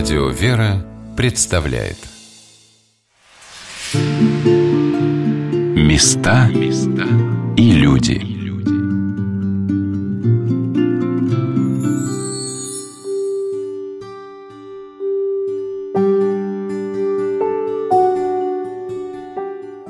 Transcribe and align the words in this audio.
Радио 0.00 0.30
«Вера» 0.30 0.82
представляет. 1.14 1.98
Места 5.76 6.48
и 7.58 7.72
люди. 7.72 8.22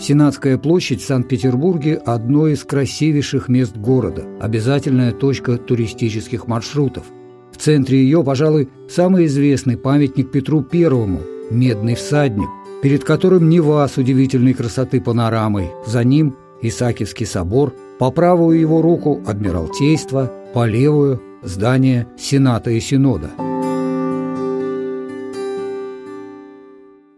Сенатская 0.00 0.58
площадь 0.58 1.03
в 1.03 1.07
Санкт-Петербурге– 1.07 1.95
одно 2.04 2.49
из 2.49 2.64
красивейших 2.64 3.46
мест 3.46 3.77
города, 3.77 4.27
обязательная 4.40 5.13
точка 5.13 5.57
туристических 5.57 6.49
маршрутов– 6.49 7.04
в 7.61 7.63
центре 7.63 7.99
ее, 7.99 8.25
пожалуй, 8.25 8.71
самый 8.89 9.27
известный 9.27 9.77
памятник 9.77 10.31
Петру 10.31 10.63
Первому– 10.63 11.21
«Медный 11.51 11.95
всадник», 11.95 12.49
перед 12.82 13.05
которым 13.05 13.51
Нева 13.51 13.87
с 13.87 13.99
удивительной 13.99 14.55
красоты 14.55 14.99
панорамой, 14.99 15.68
за 15.87 16.03
ним 16.03 16.37
Исаакиевский 16.63 17.27
собор, 17.27 17.75
по 17.99 18.11
правую 18.11 18.59
его 18.59 18.81
руку– 18.81 19.21
Адмиралтейство, 19.27 20.32
по 20.54 20.65
левую– 20.65 21.21
здание 21.43 22.07
Сената 22.18 22.71
и 22.71 22.81
Синода. 22.81 23.29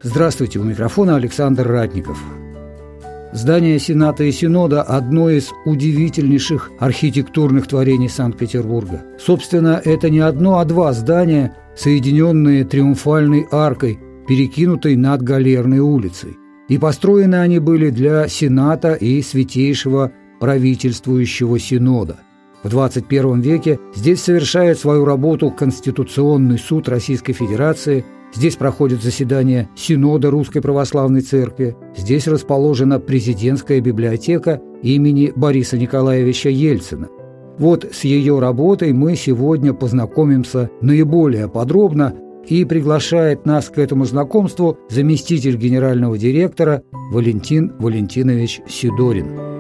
Здравствуйте, 0.03 0.59
у 0.59 0.65
микрофона 0.65 1.15
Александр 1.15 1.69
Ратников. 1.69 2.21
Здание 3.33 3.79
Сената 3.79 4.25
и 4.25 4.31
Синода– 4.31 4.83
одно 4.87 5.31
из 5.31 5.53
удивительнейших 5.65 6.71
архитектурных 6.79 7.67
творений 7.67 8.11
Санкт-Петербурга. 8.11 9.05
Собственно, 9.19 9.81
это 9.83 10.11
не 10.11 10.19
одно, 10.19 10.59
а 10.59 10.67
два 10.67 10.93
здания, 10.93 11.57
соединенные 11.75 12.67
триумфальной 12.67 13.47
аркой, 13.51 13.99
перекинутой 14.29 14.97
над 14.97 15.23
Галерной 15.23 15.79
улицей. 15.79 16.37
И 16.69 16.77
построены 16.77 17.37
они 17.37 17.59
были 17.59 17.89
для 17.89 18.29
Сената 18.29 18.93
и 18.93 19.23
Святейшего 19.23 20.13
правительствующего 20.39 21.59
Синода. 21.59 22.19
В 22.63 22.69
21 22.69 23.41
веке 23.41 23.79
здесь 23.95 24.21
совершает 24.21 24.79
свою 24.79 25.07
работу 25.07 25.51
Конституционный 25.51 26.59
суд 26.59 26.87
Российской 26.87 27.33
Федерации– 27.33 28.05
Здесь 28.35 28.57
проходят 28.57 29.03
заседания 29.03 29.69
Синода 29.77 30.31
Русской 30.31 30.61
Православной 30.61 31.21
Церкви. 31.21 31.77
Здесь 31.97 32.27
расположена 32.27 32.99
президентская 32.99 33.81
библиотека 33.81 34.61
имени 34.83 35.33
Бориса 35.37 35.77
Николаевича 35.77 36.49
Ельцина. 36.49 37.09
Вот 37.59 37.87
с 37.93 38.05
ее 38.05 38.39
работой 38.39 38.93
мы 38.95 39.17
сегодня 39.17 39.75
познакомимся 39.75 40.71
наиболее 40.81 41.49
подробно 41.49 42.15
и 42.47 42.65
приглашает 42.65 43.45
нас 43.45 43.69
к 43.69 43.79
этому 43.79 44.07
знакомству 44.07 44.79
заместитель 44.89 45.57
генерального 45.57 46.17
директора 46.17 46.83
Валентин 47.13 47.75
Валентинович 47.79 48.63
Сидорин. 48.67 49.53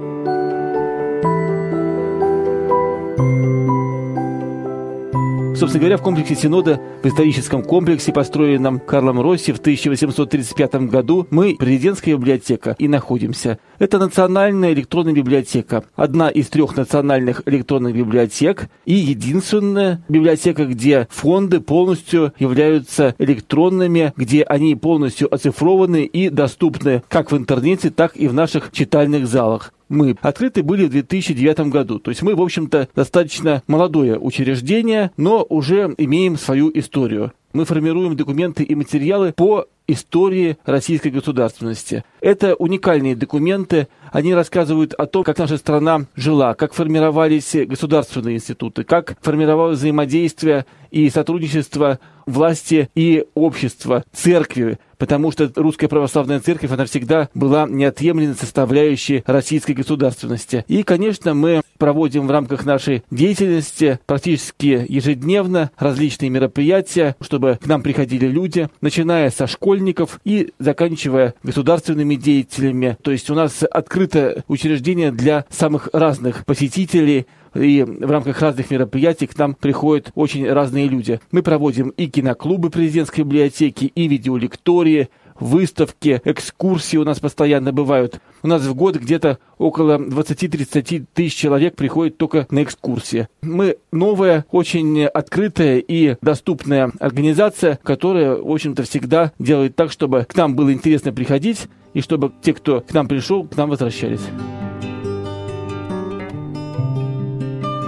Собственно 5.62 5.82
говоря, 5.82 5.96
в 5.96 6.02
комплексе 6.02 6.34
Синода, 6.34 6.80
в 7.04 7.06
историческом 7.06 7.62
комплексе, 7.62 8.12
построенном 8.12 8.80
Карлом 8.80 9.20
Росси 9.20 9.52
в 9.52 9.60
1835 9.60 10.74
году, 10.88 11.28
мы, 11.30 11.54
президентская 11.56 12.16
библиотека, 12.16 12.74
и 12.80 12.88
находимся. 12.88 13.60
Это 13.78 14.00
национальная 14.00 14.72
электронная 14.72 15.12
библиотека. 15.12 15.84
Одна 15.94 16.30
из 16.30 16.48
трех 16.48 16.76
национальных 16.76 17.42
электронных 17.46 17.94
библиотек 17.94 18.70
и 18.86 18.94
единственная 18.94 20.04
библиотека, 20.08 20.66
где 20.66 21.06
фонды 21.12 21.60
полностью 21.60 22.32
являются 22.40 23.14
электронными, 23.18 24.12
где 24.16 24.42
они 24.42 24.74
полностью 24.74 25.32
оцифрованы 25.32 26.02
и 26.02 26.28
доступны 26.28 27.04
как 27.08 27.30
в 27.30 27.36
интернете, 27.36 27.90
так 27.90 28.16
и 28.16 28.26
в 28.26 28.34
наших 28.34 28.72
читальных 28.72 29.28
залах 29.28 29.72
мы 29.92 30.16
открыты 30.22 30.62
были 30.62 30.86
в 30.86 30.90
2009 30.90 31.70
году. 31.70 31.98
То 31.98 32.10
есть 32.10 32.22
мы, 32.22 32.34
в 32.34 32.42
общем-то, 32.42 32.88
достаточно 32.96 33.62
молодое 33.66 34.18
учреждение, 34.18 35.12
но 35.16 35.46
уже 35.48 35.94
имеем 35.98 36.36
свою 36.36 36.70
историю. 36.74 37.32
Мы 37.52 37.66
формируем 37.66 38.16
документы 38.16 38.62
и 38.62 38.74
материалы 38.74 39.34
по 39.36 39.66
истории 39.86 40.56
российской 40.64 41.08
государственности. 41.08 42.04
Это 42.20 42.54
уникальные 42.54 43.14
документы. 43.14 43.88
Они 44.10 44.34
рассказывают 44.34 44.94
о 44.94 45.06
том, 45.06 45.24
как 45.24 45.38
наша 45.38 45.58
страна 45.58 46.06
жила, 46.16 46.54
как 46.54 46.72
формировались 46.72 47.54
государственные 47.66 48.36
институты, 48.36 48.84
как 48.84 49.16
формировалось 49.20 49.78
взаимодействие 49.78 50.64
и 50.90 51.10
сотрудничество 51.10 51.98
власти 52.26 52.88
и 52.94 53.24
общества, 53.34 54.04
церкви, 54.12 54.78
потому 55.02 55.32
что 55.32 55.50
русская 55.56 55.88
православная 55.88 56.38
церковь, 56.38 56.70
она 56.70 56.84
всегда 56.84 57.28
была 57.34 57.66
неотъемлемой 57.68 58.36
составляющей 58.36 59.24
российской 59.26 59.72
государственности. 59.72 60.64
И, 60.68 60.84
конечно, 60.84 61.34
мы 61.34 61.62
проводим 61.76 62.28
в 62.28 62.30
рамках 62.30 62.64
нашей 62.64 63.02
деятельности 63.10 63.98
практически 64.06 64.86
ежедневно 64.88 65.72
различные 65.76 66.30
мероприятия, 66.30 67.16
чтобы 67.20 67.58
к 67.60 67.66
нам 67.66 67.82
приходили 67.82 68.26
люди, 68.28 68.68
начиная 68.80 69.30
со 69.30 69.48
школьников 69.48 70.20
и 70.22 70.52
заканчивая 70.60 71.34
государственными 71.42 72.14
деятелями. 72.14 72.96
То 73.02 73.10
есть 73.10 73.28
у 73.28 73.34
нас 73.34 73.64
открыто 73.68 74.44
учреждение 74.46 75.10
для 75.10 75.46
самых 75.50 75.88
разных 75.92 76.44
посетителей, 76.44 77.26
и 77.54 77.82
в 77.82 78.10
рамках 78.10 78.40
разных 78.40 78.70
мероприятий 78.70 79.26
к 79.26 79.36
нам 79.38 79.54
приходят 79.54 80.10
очень 80.14 80.50
разные 80.50 80.88
люди. 80.88 81.20
Мы 81.30 81.42
проводим 81.42 81.90
и 81.90 82.06
киноклубы 82.06 82.70
президентской 82.70 83.22
библиотеки, 83.22 83.86
и 83.86 84.08
видеолектории, 84.08 85.08
выставки, 85.38 86.20
экскурсии 86.24 86.96
у 86.96 87.04
нас 87.04 87.20
постоянно 87.20 87.72
бывают. 87.72 88.20
У 88.42 88.48
нас 88.48 88.62
в 88.62 88.74
год 88.74 88.96
где-то 88.96 89.38
около 89.58 89.98
20-30 89.98 91.06
тысяч 91.12 91.34
человек 91.34 91.76
приходит 91.76 92.16
только 92.16 92.46
на 92.50 92.62
экскурсии. 92.62 93.28
Мы 93.42 93.76
новая, 93.90 94.46
очень 94.50 95.04
открытая 95.04 95.78
и 95.78 96.16
доступная 96.22 96.92
организация, 97.00 97.78
которая, 97.82 98.36
в 98.36 98.50
общем-то, 98.50 98.82
всегда 98.84 99.32
делает 99.38 99.76
так, 99.76 99.90
чтобы 99.90 100.26
к 100.28 100.36
нам 100.36 100.54
было 100.54 100.72
интересно 100.72 101.12
приходить, 101.12 101.68
и 101.94 102.00
чтобы 102.00 102.32
те, 102.42 102.54
кто 102.54 102.80
к 102.80 102.92
нам 102.94 103.08
пришел, 103.08 103.44
к 103.44 103.56
нам 103.56 103.70
возвращались. 103.70 104.22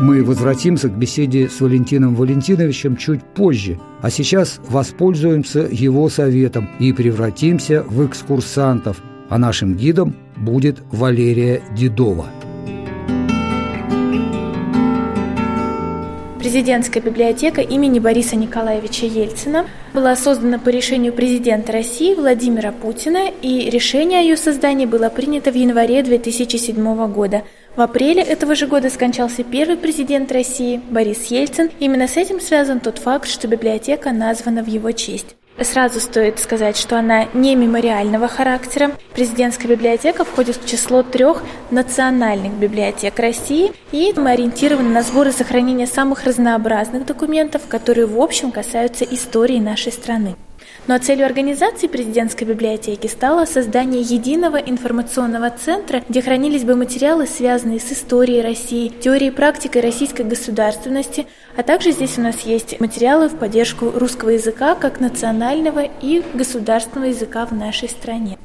Мы 0.00 0.24
возвратимся 0.24 0.88
к 0.88 0.96
беседе 0.96 1.48
с 1.48 1.60
Валентином 1.60 2.16
Валентиновичем 2.16 2.96
чуть 2.96 3.22
позже, 3.22 3.78
а 4.02 4.10
сейчас 4.10 4.60
воспользуемся 4.68 5.68
его 5.70 6.08
советом 6.08 6.68
и 6.80 6.92
превратимся 6.92 7.84
в 7.84 8.04
экскурсантов, 8.04 9.00
а 9.28 9.38
нашим 9.38 9.76
гидом 9.76 10.16
будет 10.36 10.78
Валерия 10.90 11.62
Дедова. 11.76 12.26
Президентская 16.40 17.02
библиотека 17.02 17.62
имени 17.62 18.00
Бориса 18.00 18.36
Николаевича 18.36 19.06
Ельцина 19.06 19.64
была 19.94 20.14
создана 20.14 20.58
по 20.58 20.68
решению 20.68 21.12
президента 21.12 21.72
России 21.72 22.14
Владимира 22.14 22.70
Путина, 22.70 23.30
и 23.40 23.70
решение 23.70 24.20
о 24.20 24.22
ее 24.22 24.36
создании 24.36 24.86
было 24.86 25.08
принято 25.08 25.50
в 25.50 25.54
январе 25.54 26.02
2007 26.02 27.12
года. 27.12 27.44
В 27.76 27.80
апреле 27.80 28.22
этого 28.22 28.54
же 28.54 28.68
года 28.68 28.88
скончался 28.88 29.42
первый 29.42 29.76
президент 29.76 30.30
России 30.30 30.80
Борис 30.90 31.24
Ельцин. 31.24 31.70
Именно 31.80 32.06
с 32.06 32.16
этим 32.16 32.40
связан 32.40 32.78
тот 32.78 32.98
факт, 32.98 33.28
что 33.28 33.48
библиотека 33.48 34.12
названа 34.12 34.62
в 34.62 34.68
его 34.68 34.92
честь. 34.92 35.34
Сразу 35.60 35.98
стоит 35.98 36.38
сказать, 36.38 36.76
что 36.76 36.98
она 36.98 37.26
не 37.34 37.56
мемориального 37.56 38.28
характера. 38.28 38.92
Президентская 39.14 39.68
библиотека 39.68 40.24
входит 40.24 40.56
в 40.56 40.68
число 40.68 41.02
трех 41.02 41.42
национальных 41.70 42.52
библиотек 42.54 43.18
России, 43.18 43.72
и 43.90 44.12
мы 44.16 44.30
ориентированы 44.30 44.90
на 44.90 45.02
сбор 45.02 45.28
и 45.28 45.32
сохранение 45.32 45.88
самых 45.88 46.24
разнообразных 46.24 47.06
документов, 47.06 47.62
которые 47.68 48.06
в 48.06 48.20
общем 48.20 48.52
касаются 48.52 49.04
истории 49.04 49.58
нашей 49.58 49.90
страны. 49.90 50.36
Но 50.86 50.98
целью 50.98 51.24
организации 51.24 51.86
президентской 51.86 52.44
библиотеки 52.44 53.06
стало 53.06 53.46
создание 53.46 54.02
единого 54.02 54.58
информационного 54.58 55.48
центра, 55.48 56.02
где 56.08 56.20
хранились 56.20 56.64
бы 56.64 56.76
материалы, 56.76 57.26
связанные 57.26 57.80
с 57.80 57.90
историей 57.90 58.42
России, 58.42 58.88
теорией 58.88 59.30
и 59.30 59.34
практикой 59.34 59.80
российской 59.80 60.22
государственности, 60.22 61.26
а 61.56 61.62
также 61.62 61.92
здесь 61.92 62.18
у 62.18 62.20
нас 62.20 62.40
есть 62.40 62.78
материалы 62.80 63.28
в 63.28 63.38
поддержку 63.38 63.92
русского 63.94 64.30
языка 64.30 64.74
как 64.74 65.00
национального 65.00 65.84
и 66.02 66.22
государственного 66.34 67.08
языка 67.08 67.46
в 67.46 67.52
нашей 67.52 67.88
стране. 67.88 68.36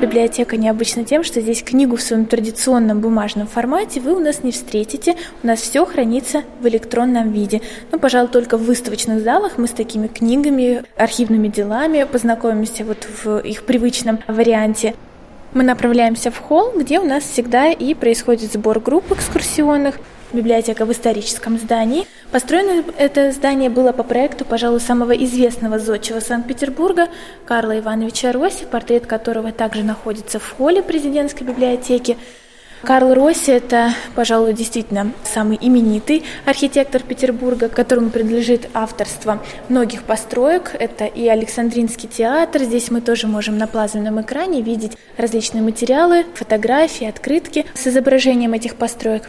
Библиотека 0.00 0.56
необычна 0.56 1.02
тем, 1.02 1.24
что 1.24 1.40
здесь 1.40 1.64
книгу 1.64 1.96
в 1.96 2.02
своем 2.02 2.26
традиционном 2.26 3.00
бумажном 3.00 3.48
формате 3.48 3.98
вы 3.98 4.14
у 4.14 4.20
нас 4.20 4.44
не 4.44 4.52
встретите. 4.52 5.16
У 5.42 5.46
нас 5.48 5.60
все 5.60 5.84
хранится 5.84 6.44
в 6.60 6.68
электронном 6.68 7.32
виде. 7.32 7.62
Ну, 7.90 7.98
пожалуй, 7.98 8.28
только 8.28 8.56
в 8.56 8.62
выставочных 8.62 9.24
залах 9.24 9.58
мы 9.58 9.66
с 9.66 9.72
такими 9.72 10.06
книгами, 10.06 10.84
архивными 10.96 11.48
делами 11.48 12.04
познакомимся 12.04 12.84
вот 12.84 13.08
в 13.24 13.38
их 13.38 13.64
привычном 13.64 14.20
варианте. 14.28 14.94
Мы 15.52 15.64
направляемся 15.64 16.30
в 16.30 16.38
холл, 16.38 16.74
где 16.76 17.00
у 17.00 17.04
нас 17.04 17.24
всегда 17.24 17.72
и 17.72 17.94
происходит 17.94 18.52
сбор 18.52 18.78
групп 18.78 19.10
экскурсионных. 19.10 19.98
Библиотека 20.32 20.84
в 20.84 20.92
историческом 20.92 21.58
здании. 21.58 22.06
Построено 22.30 22.84
это 22.98 23.32
здание 23.32 23.70
было 23.70 23.92
по 23.92 24.02
проекту, 24.02 24.44
пожалуй, 24.44 24.80
самого 24.80 25.12
известного 25.12 25.78
зодчего 25.78 26.20
Санкт-Петербурга 26.20 27.08
Карла 27.46 27.78
Ивановича 27.78 28.32
Росси, 28.32 28.64
портрет 28.64 29.06
которого 29.06 29.52
также 29.52 29.82
находится 29.82 30.38
в 30.38 30.50
холле 30.50 30.82
президентской 30.82 31.44
библиотеки. 31.44 32.16
Карл 32.82 33.12
Росси– 33.12 33.50
это, 33.52 33.92
пожалуй, 34.14 34.52
действительно 34.52 35.12
самый 35.24 35.58
именитый 35.60 36.22
архитектор 36.44 37.02
Петербурга, 37.02 37.68
которому 37.68 38.10
принадлежит 38.10 38.68
авторство 38.72 39.42
многих 39.68 40.04
построек. 40.04 40.76
Это 40.78 41.04
и 41.04 41.26
Александринский 41.26 42.08
театр. 42.08 42.62
Здесь 42.62 42.92
мы 42.92 43.00
тоже 43.00 43.26
можем 43.26 43.58
на 43.58 43.66
плазменном 43.66 44.20
экране 44.20 44.62
видеть 44.62 44.96
различные 45.16 45.62
материалы, 45.62 46.24
фотографии, 46.34 47.08
открытки 47.08 47.66
с 47.74 47.88
изображением 47.88 48.52
этих 48.52 48.76
построек. 48.76 49.28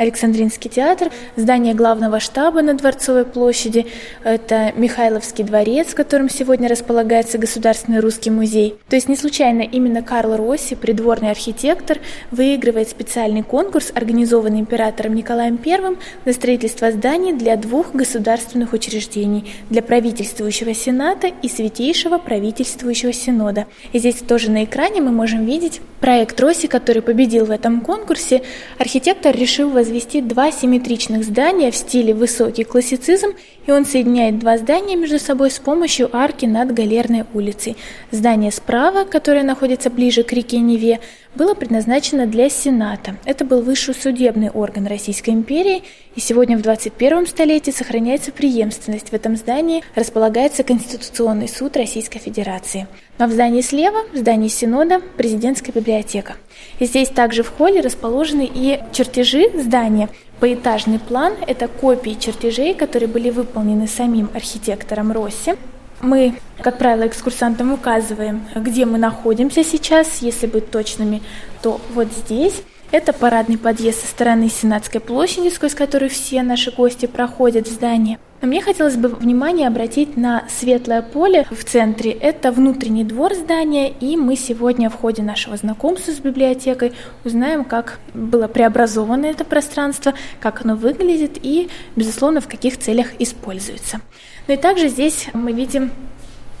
Александринский 0.00 0.70
театр, 0.70 1.10
здание 1.36 1.74
главного 1.74 2.20
штаба 2.20 2.62
на 2.62 2.72
Дворцовой 2.72 3.26
площади, 3.26 3.86
это 4.24 4.72
Михайловский 4.74 5.44
дворец, 5.44 5.88
в 5.88 5.94
котором 5.94 6.30
сегодня 6.30 6.70
располагается 6.70 7.36
Государственный 7.36 8.00
русский 8.00 8.30
музей. 8.30 8.76
То 8.88 8.96
есть 8.96 9.10
не 9.10 9.16
случайно 9.16 9.60
именно 9.60 10.02
Карл 10.02 10.38
Росси, 10.38 10.74
придворный 10.74 11.30
архитектор, 11.30 11.98
выигрывает 12.30 12.88
специальный 12.88 13.42
конкурс, 13.42 13.92
организованный 13.94 14.60
императором 14.60 15.14
Николаем 15.14 15.60
I 15.62 15.96
на 16.24 16.32
строительство 16.32 16.90
зданий 16.90 17.34
для 17.34 17.58
двух 17.58 17.92
государственных 17.92 18.72
учреждений, 18.72 19.52
для 19.68 19.82
правительствующего 19.82 20.72
сената 20.72 21.26
и 21.26 21.48
святейшего 21.50 22.16
правительствующего 22.16 23.12
синода. 23.12 23.66
И 23.92 23.98
здесь 23.98 24.16
тоже 24.26 24.50
на 24.50 24.64
экране 24.64 25.02
мы 25.02 25.10
можем 25.10 25.44
видеть 25.44 25.82
проект 26.00 26.40
Росси, 26.40 26.68
который 26.68 27.02
победил 27.02 27.44
в 27.44 27.50
этом 27.50 27.82
конкурсе. 27.82 28.40
Архитектор 28.78 29.36
решил 29.36 29.68
возвести 29.68 29.89
возвести 29.90 30.20
два 30.20 30.52
симметричных 30.52 31.24
здания 31.24 31.72
в 31.72 31.76
стиле 31.76 32.14
высокий 32.14 32.62
классицизм, 32.62 33.30
и 33.66 33.72
он 33.72 33.84
соединяет 33.84 34.38
два 34.38 34.56
здания 34.56 34.94
между 34.94 35.18
собой 35.18 35.50
с 35.50 35.58
помощью 35.58 36.08
арки 36.16 36.46
над 36.46 36.72
Галерной 36.72 37.24
улицей. 37.34 37.76
Здание 38.12 38.52
справа, 38.52 39.04
которое 39.04 39.42
находится 39.42 39.90
ближе 39.90 40.22
к 40.22 40.32
реке 40.32 40.58
Неве, 40.58 41.00
было 41.34 41.54
предназначено 41.54 42.26
для 42.26 42.48
Сената. 42.48 43.16
Это 43.24 43.44
был 43.44 43.62
высший 43.62 43.94
судебный 43.94 44.50
орган 44.50 44.86
Российской 44.86 45.30
империи, 45.30 45.82
и 46.14 46.20
сегодня 46.20 46.58
в 46.58 46.62
21 46.62 47.26
столетии 47.26 47.70
сохраняется 47.70 48.32
преемственность. 48.32 49.10
В 49.10 49.12
этом 49.12 49.36
здании 49.36 49.82
располагается 49.94 50.64
Конституционный 50.64 51.48
суд 51.48 51.76
Российской 51.76 52.18
Федерации. 52.18 52.88
Но 53.18 53.26
в 53.26 53.32
здании 53.32 53.60
слева, 53.60 53.98
в 54.12 54.16
здании 54.16 54.48
Синода, 54.48 55.00
президентская 55.16 55.72
библиотека. 55.72 56.34
И 56.78 56.86
здесь 56.86 57.08
также 57.08 57.42
в 57.42 57.50
холле 57.50 57.80
расположены 57.80 58.50
и 58.52 58.80
чертежи 58.92 59.50
здания, 59.54 60.08
Поэтажный 60.40 60.98
план– 60.98 61.34
это 61.46 61.68
копии 61.68 62.16
чертежей, 62.18 62.72
которые 62.72 63.10
были 63.10 63.28
выполнены 63.28 63.86
самим 63.86 64.30
архитектором 64.34 65.12
Росси. 65.12 65.52
Мы, 66.00 66.34
как 66.62 66.78
правило, 66.78 67.06
экскурсантам 67.06 67.72
указываем, 67.72 68.46
где 68.54 68.86
мы 68.86 68.98
находимся 68.98 69.62
сейчас. 69.62 70.18
Если 70.22 70.46
быть 70.46 70.70
точными, 70.70 71.22
то 71.62 71.80
вот 71.92 72.08
здесь. 72.12 72.62
Это 72.90 73.12
парадный 73.12 73.58
подъезд 73.58 74.00
со 74.00 74.06
стороны 74.08 74.48
Сенатской 74.48 75.00
площади, 75.00 75.48
сквозь 75.48 75.74
который 75.74 76.08
все 76.08 76.42
наши 76.42 76.72
гости 76.72 77.06
проходят 77.06 77.68
в 77.68 77.72
здание. 77.72 78.18
Но 78.40 78.48
мне 78.48 78.62
хотелось 78.62 78.96
бы 78.96 79.08
внимание 79.08 79.68
обратить 79.68 80.16
на 80.16 80.44
светлое 80.48 81.02
поле 81.02 81.46
в 81.50 81.62
центре. 81.64 82.10
Это 82.10 82.52
внутренний 82.52 83.04
двор 83.04 83.34
здания, 83.34 83.90
и 83.90 84.16
мы 84.16 84.34
сегодня 84.34 84.88
в 84.88 84.94
ходе 84.94 85.22
нашего 85.22 85.58
знакомства 85.58 86.12
с 86.12 86.20
библиотекой 86.20 86.92
узнаем, 87.24 87.64
как 87.64 87.98
было 88.14 88.48
преобразовано 88.48 89.26
это 89.26 89.44
пространство, 89.44 90.14
как 90.40 90.64
оно 90.64 90.74
выглядит 90.74 91.38
и, 91.42 91.68
безусловно, 91.96 92.40
в 92.40 92.48
каких 92.48 92.78
целях 92.78 93.08
используется. 93.18 94.00
Ну 94.48 94.54
и 94.54 94.56
также 94.56 94.88
здесь 94.88 95.28
мы 95.34 95.52
видим 95.52 95.90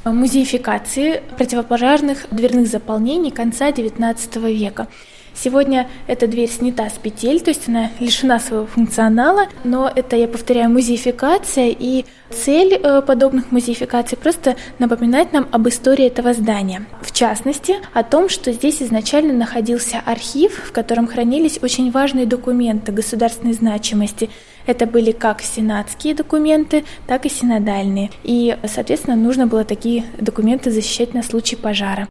музеификации 0.04 1.22
противопожарных 1.36 2.26
дверных 2.30 2.68
заполнений 2.68 3.30
конца 3.30 3.70
XIX 3.70 4.52
века. 4.52 4.88
Сегодня 5.34 5.88
эта 6.06 6.26
дверь 6.26 6.50
снята 6.50 6.88
с 6.88 6.98
петель, 6.98 7.40
то 7.40 7.50
есть 7.50 7.68
она 7.68 7.90
лишена 7.98 8.38
своего 8.38 8.66
функционала, 8.66 9.46
но 9.64 9.90
это, 9.94 10.16
я 10.16 10.28
повторяю, 10.28 10.70
музеификация, 10.70 11.74
и 11.76 12.04
цель 12.30 12.74
э, 12.74 13.02
подобных 13.02 13.50
музеификаций 13.50 14.18
просто 14.18 14.56
напоминать 14.78 15.32
нам 15.32 15.48
об 15.50 15.68
истории 15.68 16.06
этого 16.06 16.34
здания. 16.34 16.86
В 17.02 17.12
частности, 17.12 17.76
о 17.92 18.02
том, 18.02 18.28
что 18.28 18.52
здесь 18.52 18.82
изначально 18.82 19.32
находился 19.32 20.02
архив, 20.04 20.62
в 20.68 20.72
котором 20.72 21.06
хранились 21.06 21.58
очень 21.62 21.90
важные 21.90 22.26
документы 22.26 22.92
государственной 22.92 23.54
значимости. 23.54 24.30
Это 24.66 24.86
были 24.86 25.12
как 25.12 25.42
сенатские 25.42 26.14
документы, 26.14 26.84
так 27.06 27.26
и 27.26 27.30
синодальные. 27.30 28.10
И, 28.22 28.56
соответственно, 28.66 29.16
нужно 29.16 29.46
было 29.46 29.64
такие 29.64 30.04
документы 30.18 30.70
защищать 30.70 31.14
на 31.14 31.22
случай 31.22 31.56
пожара. 31.56 32.08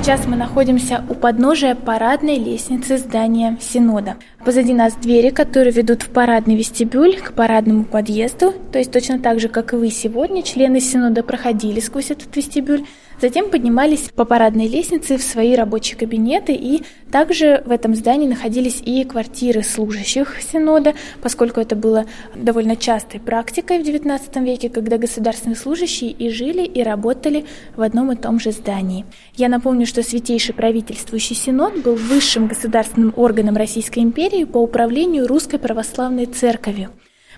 Сейчас 0.00 0.26
мы 0.26 0.34
находимся 0.34 1.04
у 1.10 1.14
подножия 1.14 1.74
парадной 1.74 2.38
лестницы 2.38 2.96
здания 2.96 3.58
Синода. 3.60 4.16
Позади 4.42 4.72
нас 4.72 4.94
двери, 4.94 5.28
которые 5.28 5.74
ведут 5.74 6.04
в 6.04 6.08
парадный 6.08 6.56
вестибюль 6.56 7.20
к 7.20 7.34
парадному 7.34 7.84
подъезду. 7.84 8.54
То 8.72 8.78
есть 8.78 8.90
точно 8.90 9.18
так 9.18 9.40
же, 9.40 9.48
как 9.48 9.74
и 9.74 9.76
вы 9.76 9.90
сегодня, 9.90 10.42
члены 10.42 10.80
Синода 10.80 11.22
проходили 11.22 11.80
сквозь 11.80 12.10
этот 12.10 12.34
вестибюль. 12.34 12.86
Затем 13.20 13.50
поднимались 13.50 14.08
по 14.14 14.24
парадной 14.24 14.66
лестнице 14.66 15.18
в 15.18 15.22
свои 15.22 15.54
рабочие 15.54 15.98
кабинеты, 15.98 16.54
и 16.54 16.82
также 17.12 17.62
в 17.66 17.70
этом 17.70 17.94
здании 17.94 18.26
находились 18.26 18.80
и 18.82 19.04
квартиры 19.04 19.62
служащих 19.62 20.40
Синода, 20.40 20.94
поскольку 21.20 21.60
это 21.60 21.76
было 21.76 22.06
довольно 22.34 22.76
частой 22.76 23.20
практикой 23.20 23.82
в 23.82 23.86
XIX 23.86 24.20
веке, 24.42 24.70
когда 24.70 24.96
государственные 24.96 25.56
служащие 25.56 26.12
и 26.12 26.30
жили, 26.30 26.64
и 26.64 26.82
работали 26.82 27.44
в 27.76 27.82
одном 27.82 28.10
и 28.10 28.16
том 28.16 28.40
же 28.40 28.52
здании. 28.52 29.04
Я 29.34 29.50
напомню, 29.50 29.86
что 29.86 30.02
Святейший 30.02 30.54
правительствующий 30.54 31.36
Синод 31.36 31.82
был 31.82 31.96
высшим 31.96 32.46
государственным 32.46 33.12
органом 33.16 33.56
Российской 33.56 33.98
империи 33.98 34.44
по 34.44 34.58
управлению 34.58 35.26
Русской 35.26 35.58
Православной 35.58 36.24
Церковью. 36.24 36.90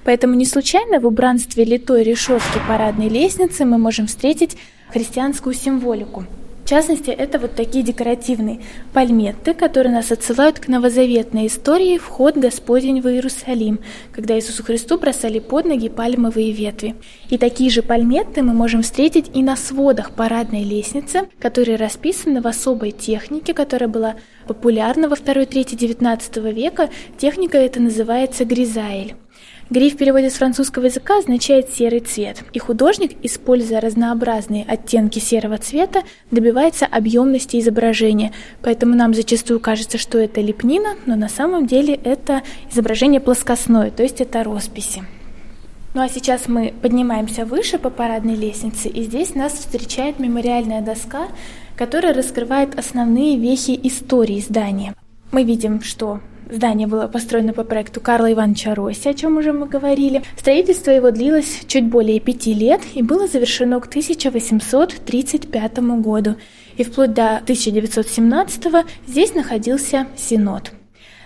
Поэтому 0.05 0.35
не 0.35 0.47
случайно 0.47 1.01
в 1.01 1.07
убранстве 1.07 1.65
литой 1.65 2.03
решетки 2.03 2.61
парадной 2.69 3.09
лестницы 3.09 3.65
мы 3.65 3.79
можем 3.79 4.07
встретить 4.07 4.57
христианскую 4.93 5.55
символику. 5.55 6.27
В 6.65 6.69
частности, 6.69 7.11
это 7.11 7.41
вот 7.41 7.57
такие 7.57 7.85
декоративные 7.85 8.61
пальметты, 8.93 9.53
которые 9.53 9.93
нас 9.93 10.13
отсылают 10.13 10.61
к 10.61 10.69
новозаветной 10.69 11.49
истории 11.49 11.99
«Вход 11.99 12.37
Господень 12.37 13.01
в 13.01 13.09
Иерусалим», 13.09 13.81
когда 14.13 14.37
Иисусу 14.37 14.63
Христу 14.63 14.97
бросали 14.97 15.41
под 15.41 15.65
ноги 15.65 15.89
пальмовые 15.89 16.53
ветви. 16.53 16.95
И 17.31 17.37
такие 17.37 17.69
же 17.69 17.83
пальметты 17.83 18.43
мы 18.43 18.55
можем 18.55 18.83
встретить 18.83 19.31
и 19.35 19.43
на 19.43 19.57
сводах 19.57 20.13
парадной 20.13 20.63
лестницы, 20.63 21.29
которые 21.41 21.77
расписаны 21.77 22.41
в 22.41 22.47
особой 22.47 22.93
технике, 22.93 23.55
которая 23.55 23.89
была 23.89 24.15
популярна 24.47 25.09
во 25.09 25.17
второй 25.17 25.47
трети 25.47 25.75
XIX 25.75 26.53
века. 26.53 26.91
Техника 27.19 27.59
эта 27.59 27.81
называется 27.81 28.45
гризаэль. 28.45 29.15
Гриф 29.73 29.95
в 29.95 29.97
переводе 29.97 30.29
с 30.29 30.35
французского 30.35 30.85
языка 30.85 31.17
означает 31.17 31.71
серый 31.73 32.01
цвет, 32.01 32.45
и 32.53 32.59
художник, 32.59 33.13
используя 33.23 33.81
разнообразные 33.81 34.67
оттенки 34.69 35.19
серого 35.19 35.57
цвета, 35.57 36.03
добивается 36.31 36.85
объемности 36.85 37.59
изображения. 37.59 38.33
Поэтому 38.61 38.95
нам 38.95 39.15
зачастую 39.15 39.61
кажется, 39.61 39.97
что 39.97 40.19
это 40.19 40.43
лепнина, 40.43 40.97
но 41.07 41.17
на 41.17 41.31
самом 41.31 41.67
деле 41.67 41.95
это 41.95 42.43
изображение 42.71 43.19
плоскостное, 43.19 43.91
то 43.91 44.03
есть 44.03 44.21
это 44.21 44.45
росписи. 44.45 45.05
Ну 45.95 46.03
а 46.03 46.09
сейчас 46.11 46.49
мы 46.49 46.75
поднимаемся 46.83 47.47
выше 47.47 47.79
по 47.79 47.89
парадной 47.89 48.35
лестнице, 48.35 48.89
и 48.89 49.03
здесь 49.05 49.35
нас 49.35 49.55
встречает 49.55 50.19
мемориальная 50.19 50.83
доска, 50.83 51.29
которая 51.77 52.13
раскрывает 52.13 52.79
основные 52.79 53.39
вехи 53.39 53.81
истории 53.85 54.41
здания. 54.41 54.95
Мы 55.31 55.45
видим, 55.45 55.81
что 55.81 56.21
Здание 56.53 56.87
было 56.87 57.09
построено 57.09 57.55
по 57.55 57.65
проекту 57.65 58.03
Карла 58.03 58.31
Ивановича 58.31 58.75
Росси, 58.75 59.09
о 59.09 59.15
чем 59.15 59.39
уже 59.39 59.55
мы 59.55 59.67
говорили. 59.67 60.23
Строительство 60.37 60.91
его 60.91 61.11
длилось 61.11 61.63
чуть 61.67 61.87
более 61.87 62.21
пяти 62.21 62.53
лет 62.53 62.83
и 62.93 63.01
было 63.01 63.27
завершено 63.27 63.81
к 63.81 63.87
1835 63.87 65.79
году. 66.03 66.37
И 66.77 66.85
вплоть 66.85 67.15
до 67.15 67.39
1917 67.39 68.85
здесь 69.07 69.35
находился 69.35 70.09
Синод. 70.15 70.73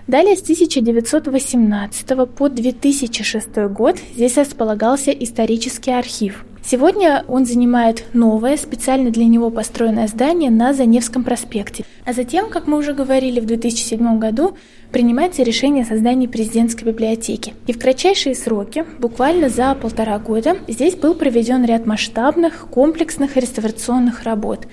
Далее 0.07 0.37
с 0.37 0.43
1918 0.43 2.07
по 2.37 2.49
2006 2.49 3.57
год 3.73 3.99
здесь 4.15 4.37
располагался 4.37 5.11
исторический 5.11 5.91
архив– 5.91 6.45
Сегодня 6.69 7.25
он 7.29 7.47
занимает 7.47 8.07
новое, 8.13 8.57
специально 8.57 9.13
для 9.13 9.25
него 9.27 9.51
построенное 9.51 10.09
здание 10.09 10.51
на 10.51 10.75
Заневском 10.75 11.23
проспекте. 11.23 11.85
А 12.05 12.13
затем, 12.13 12.51
как 12.51 12.67
мы 12.67 12.77
уже 12.79 12.93
говорили, 12.93 13.39
в 13.39 13.47
2007 13.47 14.19
году 14.19 14.57
принимается 14.93 15.43
решение 15.43 15.85
о 15.85 15.87
создании 15.87 16.27
президентской 16.27 16.85
библиотеки. 16.85 17.55
И 17.67 17.73
в 17.73 17.79
кратчайшие 17.79 18.35
сроки, 18.35 18.85
буквально 18.99 19.49
за 19.49 19.75
полтора 19.75 20.19
года, 20.19 20.57
здесь 20.69 20.95
был 20.95 21.15
проведен 21.15 21.65
ряд 21.65 21.87
масштабных, 21.87 22.69
комплексных 22.71 23.37
реставрационных 23.37 24.23
работ. 24.23 24.67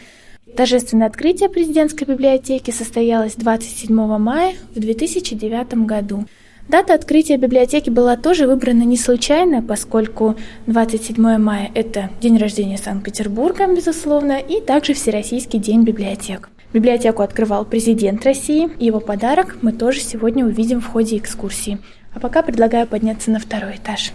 Торжественное 0.55 1.07
открытие 1.07 1.49
президентской 1.49 2.05
библиотеки 2.05 2.71
состоялось 2.71 3.35
27 3.35 3.93
мая 4.17 4.53
в 4.75 4.79
2009 4.79 5.73
году. 5.85 6.25
Дата 6.69 6.93
открытия 6.93 7.37
библиотеки 7.37 7.89
была 7.89 8.15
тоже 8.15 8.47
выбрана 8.47 8.83
не 8.83 8.95
случайно, 8.95 9.61
поскольку 9.61 10.35
27 10.67 11.37
мая– 11.37 11.69
это 11.75 12.09
день 12.21 12.37
рождения 12.37 12.77
Санкт-Петербурга, 12.77 13.67
безусловно, 13.67 14.39
и 14.39 14.61
также 14.61 14.93
Всероссийский 14.93 15.59
день 15.59 15.83
библиотек. 15.83 16.49
Библиотеку 16.71 17.21
открывал 17.21 17.65
президент 17.65 18.23
России, 18.23 18.69
его 18.79 19.01
подарок 19.01 19.57
мы 19.61 19.73
тоже 19.73 19.99
сегодня 19.99 20.45
увидим 20.45 20.79
в 20.79 20.87
ходе 20.87 21.17
экскурсии. 21.17 21.79
А 22.13 22.19
пока 22.19 22.41
предлагаю 22.41 22.87
подняться 22.87 23.29
на 23.29 23.39
второй 23.39 23.75
этаж. 23.75 24.13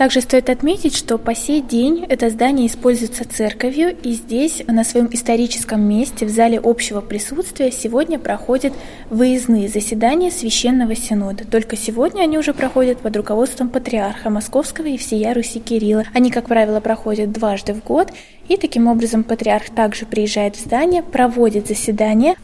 Также 0.00 0.22
стоит 0.22 0.48
отметить, 0.48 0.96
что 0.96 1.18
по 1.18 1.34
сей 1.34 1.60
день 1.60 2.06
это 2.08 2.30
здание 2.30 2.68
используется 2.68 3.28
церковью, 3.28 3.94
и 4.02 4.12
здесь, 4.12 4.62
на 4.66 4.82
своем 4.82 5.10
историческом 5.12 5.82
месте, 5.82 6.24
в 6.24 6.30
зале 6.30 6.58
общего 6.58 7.02
присутствия, 7.02 7.70
сегодня 7.70 8.18
проходят 8.18 8.72
выездные 9.10 9.68
заседания 9.68 10.30
Священного 10.30 10.96
Синода. 10.96 11.44
Только 11.44 11.76
сегодня 11.76 12.22
они 12.22 12.38
уже 12.38 12.54
проходят 12.54 13.00
под 13.00 13.14
руководством 13.14 13.68
патриарха 13.68 14.30
Московского 14.30 14.86
и 14.86 14.96
всея 14.96 15.34
Руси 15.34 15.60
Кирилла. 15.60 16.04
Они, 16.14 16.30
как 16.30 16.46
правило, 16.46 16.80
проходят 16.80 17.30
дважды 17.30 17.74
в 17.74 17.84
год, 17.84 18.08
и 18.48 18.56
таким 18.56 18.86
образом 18.86 19.22
патриарх 19.22 19.68
также 19.68 20.06
приезжает 20.06 20.56
в 20.56 20.60
здание, 20.60 21.02
проводит 21.02 21.68
заседания, 21.68 22.36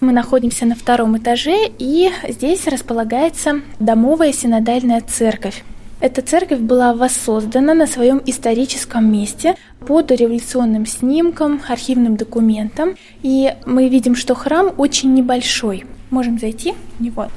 мы 0.00 0.10
находимся 0.10 0.66
на 0.66 0.74
втором 0.74 1.16
этаже, 1.16 1.68
и 1.78 2.10
здесь 2.28 2.66
располагается 2.66 3.60
домовая 3.78 4.32
синодальная 4.32 5.00
церковь. 5.00 5.62
Эта 6.00 6.22
церковь 6.22 6.60
была 6.60 6.92
воссоздана 6.92 7.72
на 7.72 7.86
своем 7.86 8.20
историческом 8.26 9.10
месте 9.10 9.56
под 9.86 10.10
революционным 10.10 10.86
снимком, 10.86 11.60
архивным 11.68 12.16
документом. 12.16 12.96
И 13.22 13.54
мы 13.64 13.88
видим, 13.88 14.14
что 14.14 14.34
храм 14.34 14.72
очень 14.76 15.14
небольшой. 15.14 15.84
Можем 16.10 16.38
зайти 16.38 16.74
в 16.98 17.02
него. 17.02 17.28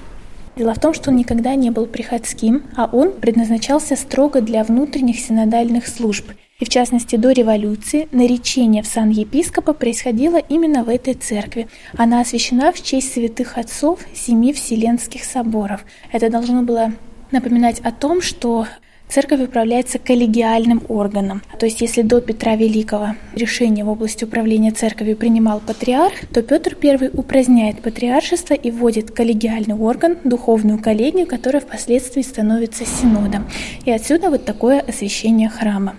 Дело 0.57 0.73
в 0.73 0.79
том, 0.79 0.93
что 0.95 1.11
он 1.11 1.17
никогда 1.17 1.53
не 1.53 1.69
был 1.69 1.85
приходским, 1.85 2.63
а 2.75 2.89
он 2.91 3.11
предназначался 3.11 3.95
строго 3.95 4.41
для 4.41 4.63
внутренних 4.63 5.19
синодальных 5.19 5.87
служб. 5.87 6.31
И 6.59 6.65
в 6.65 6.69
частности, 6.69 7.15
до 7.15 7.31
революции 7.31 8.07
наречение 8.11 8.81
в 8.81 8.87
сан 8.87 9.11
епископа 9.11 9.73
происходило 9.73 10.37
именно 10.37 10.83
в 10.83 10.89
этой 10.89 11.13
церкви. 11.13 11.67
Она 11.95 12.21
освящена 12.21 12.71
в 12.71 12.81
честь 12.81 13.13
святых 13.13 13.59
отцов 13.59 13.99
семи 14.15 14.51
Вселенских 14.51 15.23
соборов. 15.23 15.85
Это 16.11 16.31
должно 16.31 16.63
было 16.63 16.93
напоминать 17.31 17.79
о 17.79 17.91
том, 17.91 18.22
что 18.22 18.67
Церковь 19.10 19.41
управляется 19.41 20.00
коллегиальным 20.00 20.84
органом. 20.89 21.41
То 21.60 21.65
есть, 21.65 21.79
если 21.79 22.01
до 22.01 22.19
Петра 22.19 22.57
Великого 22.57 23.15
решение 23.36 23.86
в 23.86 23.89
области 23.89 24.25
управления 24.25 24.72
церковью 24.72 25.15
принимал 25.15 25.62
патриарх, 25.62 26.13
то 26.34 26.41
Петр 26.41 26.75
I 26.84 27.10
упраздняет 27.13 27.81
патриаршество 27.81 28.53
и 28.53 28.69
вводит 28.69 29.12
коллегиальный 29.12 29.75
орган, 29.75 30.17
духовную 30.25 30.79
коллегию, 30.79 31.25
которая 31.25 31.62
впоследствии 31.62 32.22
становится 32.22 32.86
синодом. 32.86 33.48
И 33.86 33.91
отсюда 33.91 34.29
вот 34.29 34.43
такое 34.43 34.81
освящение 34.81 35.48
храма. 35.48 35.96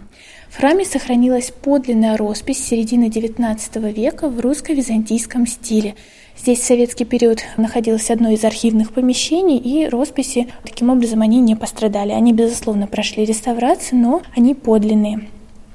В 0.50 0.58
храме 0.58 0.84
сохранилась 0.84 1.50
подлинная 1.50 2.16
роспись 2.16 2.64
середины 2.64 3.08
XIX 3.08 3.92
века 3.92 4.28
в 4.28 4.38
русско-византийском 4.38 5.46
стиле– 5.46 5.94
Здесь 6.40 6.60
в 6.60 6.64
советский 6.64 7.04
период 7.04 7.40
находилось 7.56 8.10
одно 8.10 8.30
из 8.30 8.44
архивных 8.44 8.92
помещений, 8.92 9.58
и 9.58 9.88
росписи, 9.88 10.48
таким 10.62 10.88
образом, 10.88 11.20
они 11.20 11.40
не 11.40 11.56
пострадали. 11.56 12.12
Они, 12.12 12.32
безусловно, 12.32 12.86
прошли 12.86 13.24
реставрацию, 13.24 14.00
но 14.00 14.22
они 14.36 14.54
подлинные. 14.54 15.28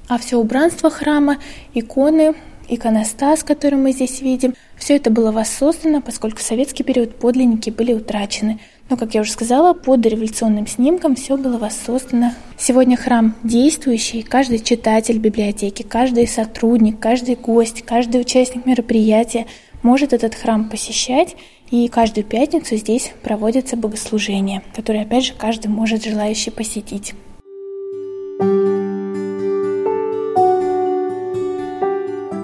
А 0.07 0.17
все 0.17 0.37
убранство 0.37 0.89
храма, 0.89 1.37
иконы, 1.73 2.33
иконостас, 2.69 3.43
который 3.43 3.75
мы 3.75 3.91
здесь 3.91 4.21
видим, 4.21 4.53
все 4.77 4.95
это 4.95 5.09
было 5.09 5.31
воссоздано, 5.31 6.01
поскольку 6.01 6.39
в 6.39 6.43
советский 6.43 6.83
период 6.83 7.15
подлинники 7.15 7.69
были 7.69 7.93
утрачены. 7.93 8.59
Но, 8.89 8.97
как 8.97 9.13
я 9.15 9.21
уже 9.21 9.31
сказала, 9.31 9.73
под 9.73 10.05
революционным 10.05 10.67
снимком 10.67 11.15
все 11.15 11.37
было 11.37 11.57
воссоздано. 11.57 12.33
Сегодня 12.57 12.97
храм 12.97 13.35
действующий, 13.43 14.23
каждый 14.23 14.59
читатель 14.59 15.19
библиотеки, 15.19 15.83
каждый 15.83 16.27
сотрудник, 16.27 16.99
каждый 16.99 17.35
гость, 17.35 17.83
каждый 17.83 18.21
участник 18.21 18.65
мероприятия 18.65 19.45
может 19.83 20.13
этот 20.13 20.33
храм 20.33 20.69
посещать, 20.69 21.35
и 21.69 21.87
каждую 21.87 22.25
пятницу 22.25 22.75
здесь 22.77 23.13
проводятся 23.21 23.77
богослужения, 23.77 24.63
которые, 24.75 25.03
опять 25.03 25.25
же, 25.25 25.33
каждый 25.37 25.67
может 25.67 26.03
желающий 26.03 26.51
посетить. 26.51 27.13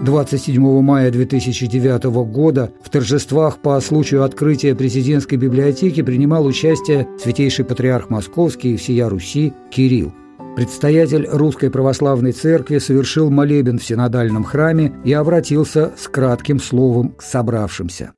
Двадцать 0.04 0.42
седьмого 0.42 0.82
мая 0.82 1.12
2009 1.12 2.06
года 2.32 2.72
в 2.82 2.90
торжествах 2.90 3.60
по 3.60 3.80
случаю 3.80 4.24
открытия 4.24 4.74
президентской 4.74 5.36
библиотеки 5.36 6.02
принимал 6.02 6.46
участие 6.46 7.08
святейший 7.22 7.66
патриарх 7.66 8.10
Московский 8.10 8.74
и 8.74 8.78
всея 8.78 9.08
Руси 9.08 9.54
Кирилл. 9.70 10.12
Предстоятель 10.60 11.26
Русской 11.26 11.72
Православной 11.72 12.34
Церкви 12.34 12.80
совершил 12.80 13.30
молебен 13.30 13.80
в 13.80 13.86
синодальном 13.86 14.44
храме 14.44 14.92
и 15.06 15.14
обратился 15.14 15.94
с 15.98 16.10
кратким 16.10 16.60
словом 16.60 17.14
к 17.14 17.22
собравшимся. 17.22 18.12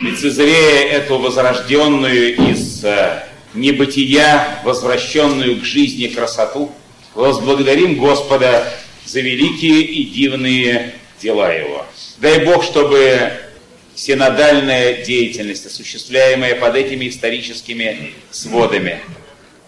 Лицезрея 0.00 0.92
эту 0.92 1.18
возрожденную 1.18 2.36
из 2.36 2.84
э, 2.84 3.24
небытия, 3.52 4.60
возвращенную 4.64 5.60
к 5.60 5.64
жизни 5.64 6.06
красоту, 6.06 6.70
возблагодарим 7.16 7.98
Господа 7.98 8.62
за 9.04 9.20
великие 9.20 9.82
и 9.82 10.04
дивные 10.04 10.94
дела 11.20 11.52
Его. 11.52 11.84
Дай 12.18 12.44
Бог, 12.44 12.62
чтобы 12.62 13.32
синодальная 13.96 15.02
деятельность, 15.02 15.66
осуществляемая 15.66 16.54
под 16.60 16.76
этими 16.76 17.08
историческими 17.08 18.12
сводами, 18.30 19.00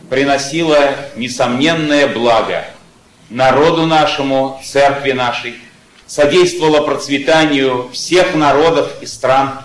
приносила 0.09 0.95
несомненное 1.17 2.09
благо 2.09 2.65
народу 3.29 3.87
нашему, 3.87 4.61
церкви 4.65 5.13
нашей, 5.13 5.55
содействовала 6.07 6.83
процветанию 6.83 7.89
всех 7.93 8.35
народов 8.35 8.91
и 9.01 9.07
стран, 9.07 9.61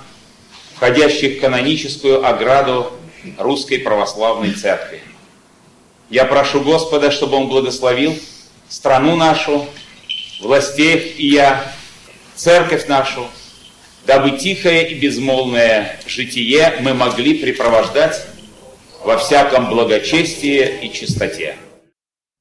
входящих 0.75 1.38
в 1.38 1.42
каноническую 1.42 2.25
ограду 2.25 2.92
Русской 3.39 3.80
Православной 3.80 4.51
Церкви. 4.51 5.01
Я 6.10 6.25
прошу 6.25 6.62
Господа, 6.62 7.10
чтобы 7.10 7.38
Он 7.38 7.48
благословил 7.48 8.15
страну 8.70 9.15
нашу, 9.15 9.65
властей 10.42 10.98
и 11.18 11.30
я, 11.30 11.72
церковь 12.36 12.88
нашу, 12.88 13.27
дабы 14.06 14.32
тихое 14.38 14.92
и 14.92 15.00
безмолвное 15.00 16.00
житие 16.06 16.75
мы 16.82 16.94
могли 16.94 17.39
препровождать 17.39 18.27
во 19.05 19.17
всяком 19.17 19.69
благочестии 19.69 20.83
и 20.83 20.91
чистоте. 20.91 21.55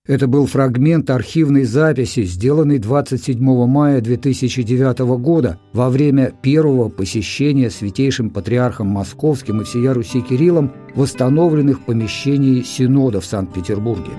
Это 0.07 0.27
был 0.27 0.47
фрагмент 0.47 1.09
архивной 1.09 1.65
записи, 1.65 2.25
сделанный 2.25 2.79
27 2.79 3.39
мая 3.67 4.03
2009 4.03 4.99
года 5.19 5.59
во 5.73 5.89
время 5.89 6.31
первого 6.43 6.91
посещения 6.91 7.71
святейшим 7.71 8.29
патриархом 8.29 8.89
Московским 8.89 9.63
и 9.63 9.65
всея 9.65 9.95
Руси 9.95 10.21
Кириллом 10.21 10.75
восстановленных 10.95 11.87
помещений 11.87 12.63
Синода 12.63 13.23
в 13.23 13.25
Санкт-Петербурге. 13.25 14.11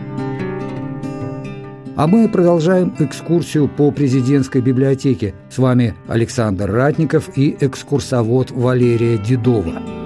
А 1.95 2.07
мы 2.07 2.27
продолжаем 2.29 2.93
экскурсию 2.97 3.69
по 3.69 3.91
президентской 3.91 4.61
библиотеке. 4.61 5.35
С 5.51 5.59
вами 5.59 5.93
Александр 6.07 6.69
Ратников 6.69 7.37
и 7.37 7.55
экскурсовод 7.61 8.49
Валерия 8.49 9.17
Дедова. 9.17 10.04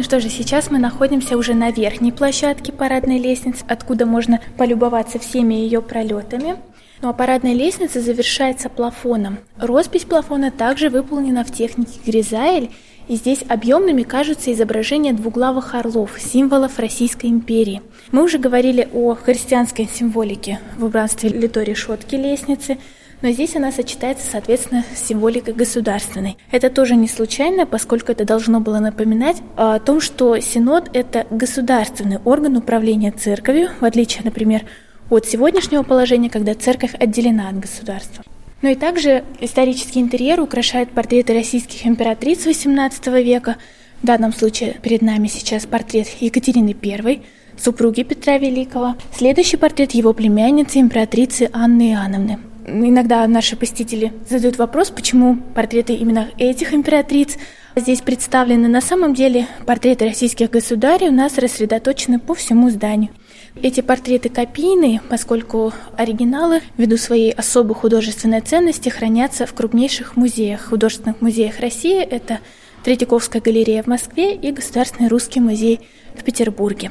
Ну 0.00 0.04
что 0.04 0.18
же, 0.18 0.30
сейчас 0.30 0.70
мы 0.70 0.78
находимся 0.78 1.36
уже 1.36 1.52
на 1.52 1.70
верхней 1.70 2.10
площадке 2.10 2.72
парадной 2.72 3.18
лестницы, 3.18 3.62
откуда 3.68 4.06
можно 4.06 4.40
полюбоваться 4.56 5.18
всеми 5.18 5.52
ее 5.52 5.82
пролетами. 5.82 6.56
Ну 7.02 7.10
а 7.10 7.12
парадная 7.12 7.52
лестница 7.52 8.00
завершается 8.00 8.70
плафоном. 8.70 9.40
Роспись 9.58 10.06
плафона 10.06 10.50
также 10.50 10.88
выполнена 10.88 11.44
в 11.44 11.52
технике 11.52 12.00
Гризаэль, 12.06 12.70
и 13.08 13.16
здесь 13.16 13.44
объемными 13.46 14.02
кажутся 14.02 14.50
изображения 14.54 15.12
двуглавых 15.12 15.74
орлов, 15.74 16.12
символов 16.18 16.78
Российской 16.78 17.26
империи. 17.26 17.82
Мы 18.10 18.22
уже 18.22 18.38
говорили 18.38 18.88
о 18.94 19.14
христианской 19.14 19.86
символике 19.86 20.60
в 20.78 20.84
убранстве 20.86 21.28
литой 21.28 21.64
решетки 21.64 22.14
лестницы– 22.14 22.78
но 23.22 23.30
здесь 23.30 23.56
она 23.56 23.72
сочетается, 23.72 24.26
соответственно, 24.30 24.84
с 24.94 25.06
символикой 25.06 25.54
государственной. 25.54 26.36
Это 26.50 26.70
тоже 26.70 26.96
не 26.96 27.08
случайно, 27.08 27.66
поскольку 27.66 28.12
это 28.12 28.24
должно 28.24 28.60
было 28.60 28.78
напоминать 28.78 29.36
о 29.56 29.78
том, 29.78 30.00
что 30.00 30.38
Синод– 30.40 30.90
это 30.94 31.26
государственный 31.30 32.18
орган 32.24 32.56
управления 32.56 33.12
церковью, 33.12 33.70
в 33.80 33.84
отличие, 33.84 34.24
например, 34.24 34.62
от 35.10 35.26
сегодняшнего 35.26 35.82
положения, 35.82 36.30
когда 36.30 36.54
церковь 36.54 36.94
отделена 36.94 37.48
от 37.48 37.58
государства. 37.58 38.24
Но 38.62 38.68
и 38.68 38.74
также 38.74 39.24
исторический 39.40 40.00
интерьер 40.00 40.40
украшает 40.40 40.90
портреты 40.90 41.32
российских 41.34 41.86
императриц 41.86 42.46
XVIII 42.46 43.22
века. 43.22 43.56
В 44.02 44.06
данном 44.06 44.32
случае 44.32 44.76
перед 44.82 45.02
нами 45.02 45.28
сейчас 45.28 45.66
портрет 45.66 46.08
Екатерины 46.20 46.76
I, 46.82 47.22
супруги 47.58 48.02
Петра 48.02 48.38
Великого. 48.38 48.96
Следующий 49.14 49.56
портрет 49.56 49.92
его 49.92 50.12
племянницы, 50.12 50.78
императрицы 50.78 51.48
Анны 51.52 51.92
Иоанновны. 51.92 52.49
Иногда 52.66 53.26
наши 53.26 53.56
посетители 53.56 54.12
задают 54.28 54.58
вопрос, 54.58 54.90
почему 54.90 55.36
портреты 55.54 55.94
именно 55.94 56.28
этих 56.38 56.74
императриц, 56.74 57.36
Здесь 57.76 58.00
представлены 58.00 58.66
на 58.66 58.80
самом 58.80 59.14
деле 59.14 59.46
портреты 59.64 60.04
российских 60.04 60.50
государей, 60.50 61.08
у 61.08 61.12
нас 61.12 61.38
рассредоточены 61.38 62.18
по 62.18 62.34
всему 62.34 62.68
зданию. 62.68 63.10
Эти 63.62 63.80
портреты 63.80 64.28
копийные, 64.28 65.00
поскольку 65.08 65.72
оригиналы, 65.96 66.62
ввиду 66.76 66.96
своей 66.96 67.30
особой 67.30 67.74
художественной 67.74 68.40
ценности, 68.40 68.88
хранятся 68.88 69.46
в 69.46 69.54
крупнейших 69.54 70.16
музеях, 70.16 70.68
художественных 70.68 71.20
музеях 71.20 71.60
России. 71.60 72.00
Это 72.02 72.40
Третьяковская 72.82 73.40
галерея 73.40 73.84
в 73.84 73.86
Москве 73.86 74.34
и 74.34 74.50
Государственный 74.50 75.08
русский 75.08 75.38
музей 75.38 75.80
в 76.16 76.24
Петербурге. 76.24 76.90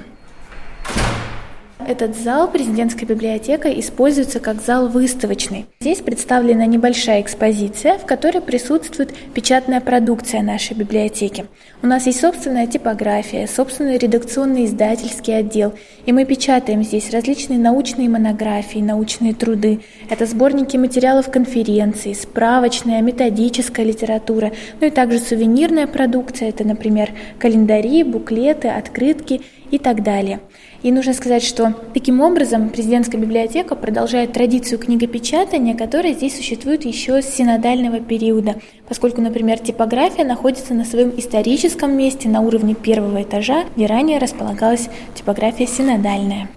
Этот 1.90 2.16
зал, 2.16 2.48
президентская 2.52 3.10
библиотека, 3.10 3.68
используется 3.80 4.40
как 4.40 4.62
зал 4.62 4.90
выставочный. 4.90 5.66
Здесь 5.80 6.02
представлена 6.02 6.68
небольшая 6.68 7.20
экспозиция, 7.20 7.98
в 7.98 8.06
которой 8.06 8.44
присутствует 8.44 9.12
печатная 9.34 9.82
продукция 9.82 10.44
нашей 10.44 10.76
библиотеки. 10.76 11.48
У 11.82 11.88
нас 11.88 12.06
есть 12.06 12.22
собственная 12.22 12.68
типография, 12.68 13.48
собственный 13.48 13.98
редакционный 13.98 14.66
издательский 14.66 15.36
отдел, 15.36 15.74
и 16.06 16.12
мы 16.12 16.26
печатаем 16.26 16.84
здесь 16.84 17.10
различные 17.10 17.58
научные 17.58 18.08
монографии, 18.08 18.78
научные 18.78 19.34
труды. 19.34 19.80
Это 20.12 20.28
сборники 20.28 20.78
материалов 20.78 21.32
конференций, 21.32 22.14
справочная, 22.14 23.02
методическая 23.02 23.84
литература, 23.84 24.52
ну 24.80 24.86
и 24.86 24.92
также 24.92 25.18
сувенирная 25.18 25.88
продукция, 25.88 26.50
это, 26.50 26.64
например, 26.66 27.10
календари, 27.40 28.04
буклеты, 28.04 28.68
открытки 28.68 29.42
и 29.72 29.80
так 29.80 30.04
далее. 30.04 30.40
И 30.82 30.92
нужно 30.94 31.14
сказать, 31.14 31.44
что 31.44 31.74
таким 31.94 32.22
образом 32.22 32.70
президентская 32.70 33.20
библиотека 33.20 33.76
продолжает 33.76 34.32
традицию 34.32 34.80
книгопечатания, 34.80 35.76
которая 35.76 36.14
здесь 36.14 36.38
существует 36.38 36.86
еще 36.86 37.22
с 37.22 37.26
синодального 37.26 38.00
периода, 38.00 38.56
поскольку, 38.88 39.20
например, 39.20 39.60
типография 39.60 40.24
находится 40.24 40.74
на 40.74 40.86
своем 40.86 41.12
историческом 41.18 41.98
месте 41.98 42.30
на 42.30 42.40
уровне 42.40 42.76
первого 42.76 43.24
этажа, 43.24 43.66
где 43.76 43.88
ранее 43.88 44.20
располагалась 44.20 44.90
типография 45.16 45.68
синодальная. 45.68 46.48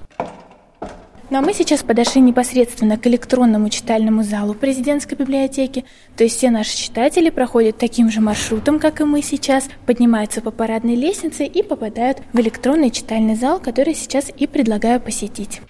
Ну 1.32 1.38
а 1.38 1.40
мы 1.40 1.54
сейчас 1.54 1.82
подошли 1.82 2.20
непосредственно 2.20 2.98
к 2.98 3.06
электронному 3.06 3.70
читальному 3.70 4.22
залу 4.22 4.52
президентской 4.52 5.14
библиотеки. 5.14 5.86
То 6.14 6.24
есть 6.24 6.36
все 6.36 6.50
наши 6.50 6.76
читатели 6.76 7.30
проходят 7.30 7.78
таким 7.78 8.10
же 8.10 8.20
маршрутом, 8.20 8.78
как 8.78 9.00
и 9.00 9.04
мы 9.04 9.22
сейчас, 9.22 9.64
поднимаются 9.86 10.42
по 10.42 10.50
парадной 10.50 10.94
лестнице 10.94 11.46
и 11.46 11.62
попадают 11.62 12.18
в 12.34 12.38
электронный 12.38 12.90
читальный 12.90 13.34
зал, 13.34 13.60
который 13.60 13.94
сейчас 13.94 14.30
и 14.36 14.46
предлагаю 14.46 15.00
посетить. 15.00 15.62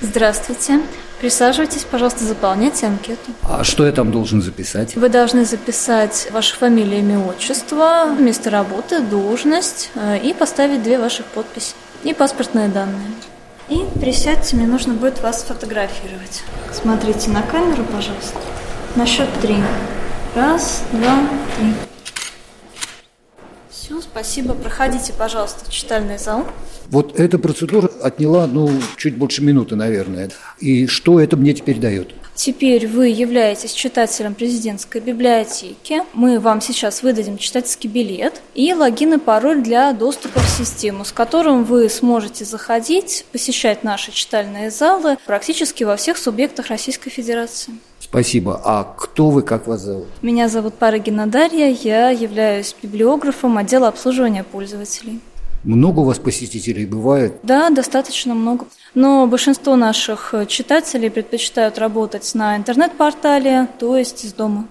Здравствуйте. 0.00 0.80
Присаживайтесь, 1.20 1.84
пожалуйста, 1.84 2.24
заполняйте 2.24 2.86
анкету. 2.86 3.30
А 3.44 3.62
что 3.62 3.86
я 3.86 3.92
там 3.92 4.10
должен 4.10 4.42
записать? 4.42 4.96
Вы 4.96 5.08
должны 5.08 5.44
записать 5.44 6.26
ваше 6.32 6.56
фамилию, 6.56 6.98
имя, 6.98 7.20
отчество, 7.20 8.12
место 8.18 8.50
работы, 8.50 8.98
должность 8.98 9.92
э, 9.94 10.18
и 10.18 10.34
поставить 10.34 10.82
две 10.82 10.98
ваших 10.98 11.26
подписи 11.26 11.74
и 12.02 12.12
паспортные 12.12 12.66
данные. 12.66 13.06
И 13.70 13.84
присядьте, 14.00 14.56
мне 14.56 14.66
нужно 14.66 14.94
будет 14.94 15.20
вас 15.20 15.42
сфотографировать. 15.42 16.42
Смотрите 16.72 17.28
на 17.30 17.42
камеру, 17.42 17.84
пожалуйста. 17.84 18.38
На 18.96 19.04
счет 19.04 19.28
три. 19.42 19.56
Раз, 20.34 20.84
два, 20.92 21.28
три. 21.58 21.74
Все, 23.68 24.00
спасибо. 24.00 24.54
Проходите, 24.54 25.12
пожалуйста, 25.12 25.66
в 25.66 25.70
читальный 25.70 26.16
зал. 26.16 26.46
Вот 26.86 27.20
эта 27.20 27.38
процедура 27.38 27.90
отняла, 28.02 28.46
ну, 28.46 28.70
чуть 28.96 29.16
больше 29.16 29.42
минуты, 29.42 29.76
наверное. 29.76 30.30
И 30.60 30.86
что 30.86 31.20
это 31.20 31.36
мне 31.36 31.52
теперь 31.52 31.78
дает? 31.78 32.14
Теперь 32.38 32.86
вы 32.86 33.08
являетесь 33.08 33.72
читателем 33.72 34.32
президентской 34.32 35.00
библиотеки. 35.00 36.02
Мы 36.14 36.38
вам 36.38 36.60
сейчас 36.60 37.02
выдадим 37.02 37.36
читательский 37.36 37.88
билет 37.88 38.40
и 38.54 38.72
логин 38.72 39.14
и 39.14 39.18
пароль 39.18 39.60
для 39.60 39.92
доступа 39.92 40.38
в 40.38 40.48
систему, 40.48 41.04
с 41.04 41.10
которым 41.10 41.64
вы 41.64 41.88
сможете 41.88 42.44
заходить, 42.44 43.26
посещать 43.32 43.82
наши 43.82 44.12
читальные 44.12 44.70
залы 44.70 45.18
практически 45.26 45.82
во 45.82 45.96
всех 45.96 46.16
субъектах 46.16 46.68
Российской 46.68 47.10
Федерации. 47.10 47.74
Спасибо. 47.98 48.62
А 48.64 48.84
кто 48.84 49.30
вы, 49.30 49.42
как 49.42 49.66
вас 49.66 49.80
зовут? 49.80 50.06
Меня 50.22 50.48
зовут 50.48 50.74
Парагина 50.74 51.26
Дарья, 51.26 51.76
я 51.82 52.10
являюсь 52.10 52.72
библиографом 52.80 53.58
отдела 53.58 53.88
обслуживания 53.88 54.44
пользователей. 54.44 55.18
Много 55.64 56.00
у 56.00 56.04
вас 56.04 56.18
посетителей 56.18 56.86
бывает? 56.86 57.34
Да, 57.42 57.70
достаточно 57.70 58.34
много. 58.34 58.66
Но 58.94 59.26
большинство 59.26 59.76
наших 59.76 60.34
читателей 60.48 61.10
предпочитают 61.10 61.78
работать 61.78 62.34
на 62.34 62.56
интернет-портале, 62.56 63.68
то 63.78 63.96
есть 63.96 64.24
из 64.24 64.32
дома. 64.32 64.66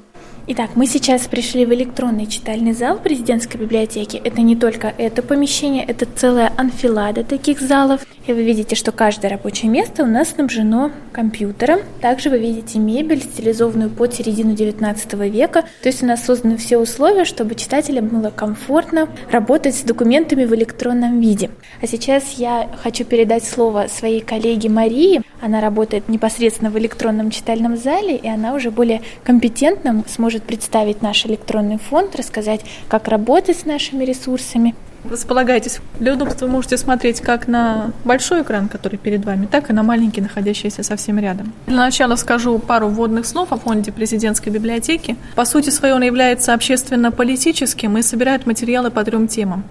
Итак, 0.49 0.69
мы 0.75 0.87
сейчас 0.87 1.27
пришли 1.27 1.65
в 1.65 1.73
электронный 1.73 2.25
читальный 2.25 2.71
зал 2.71 2.99
президентской 2.99 3.57
библиотеки. 3.57 4.15
Это 4.23 4.39
не 4.39 4.55
только 4.55 4.93
это 4.97 5.21
помещение, 5.21 5.83
это 5.83 6.05
целая 6.05 6.53
анфилада 6.55 7.25
таких 7.25 7.59
залов. 7.59 8.05
И 8.27 8.31
вы 8.31 8.43
видите, 8.43 8.73
что 8.77 8.93
каждое 8.93 9.27
рабочее 9.27 9.69
место 9.69 10.03
у 10.03 10.05
нас 10.05 10.29
снабжено 10.29 10.91
компьютером. 11.11 11.81
Также 11.99 12.29
вы 12.29 12.39
видите 12.39 12.79
мебель, 12.79 13.23
стилизованную 13.23 13.89
под 13.89 14.13
середину 14.13 14.53
19 14.53 15.13
века. 15.29 15.63
То 15.83 15.89
есть 15.89 16.01
у 16.01 16.05
нас 16.05 16.23
созданы 16.23 16.55
все 16.55 16.77
условия, 16.77 17.25
чтобы 17.25 17.55
читателям 17.55 18.07
было 18.07 18.29
комфортно 18.29 19.09
работать 19.29 19.75
с 19.75 19.81
документами 19.81 20.45
в 20.45 20.55
электронном 20.55 21.19
виде. 21.19 21.49
А 21.81 21.87
сейчас 21.87 22.35
я 22.37 22.69
хочу 22.81 23.03
передать 23.03 23.43
слово 23.43 23.87
своей 23.89 24.21
коллеге 24.21 24.69
Марии. 24.69 25.21
Она 25.41 25.61
работает 25.61 26.09
непосредственно 26.09 26.69
в 26.69 26.77
электронном 26.77 27.31
читальном 27.31 27.75
зале, 27.75 28.15
и 28.15 28.27
она 28.27 28.53
уже 28.53 28.71
более 28.71 29.01
компетентно 29.23 30.03
сможет 30.07 30.27
может 30.27 30.43
представить 30.43 31.01
наш 31.01 31.25
электронный 31.25 31.77
фонд, 31.77 32.17
рассказать, 32.17 32.61
как 32.89 33.07
работать 33.07 33.57
с 33.59 33.65
нашими 33.65 34.03
ресурсами. 34.03 34.75
Располагайтесь. 35.09 35.79
Для 36.01 36.13
удобства 36.13 36.47
можете 36.47 36.77
смотреть 36.77 37.21
как 37.21 37.47
на 37.47 37.91
большой 38.03 38.41
экран, 38.41 38.67
который 38.67 38.97
перед 38.97 39.23
вами, 39.23 39.45
так 39.45 39.69
и 39.69 39.73
на 39.73 39.83
маленький, 39.83 40.19
находящийся 40.19 40.83
совсем 40.83 41.17
рядом. 41.17 41.53
Для 41.65 41.77
начала 41.77 42.17
скажу 42.17 42.59
пару 42.59 42.89
вводных 42.89 43.25
слов 43.25 43.53
о 43.53 43.57
фонде 43.57 43.93
президентской 43.93 44.49
библиотеки. 44.49 45.15
По 45.35 45.45
сути 45.45 45.69
своей 45.69 45.93
он 45.93 46.03
является 46.03 46.53
общественно-политическим 46.53 47.97
и 47.97 48.01
собирает 48.01 48.45
материалы 48.45 48.91
по 48.91 49.03
трем 49.05 49.29
темам 49.29 49.63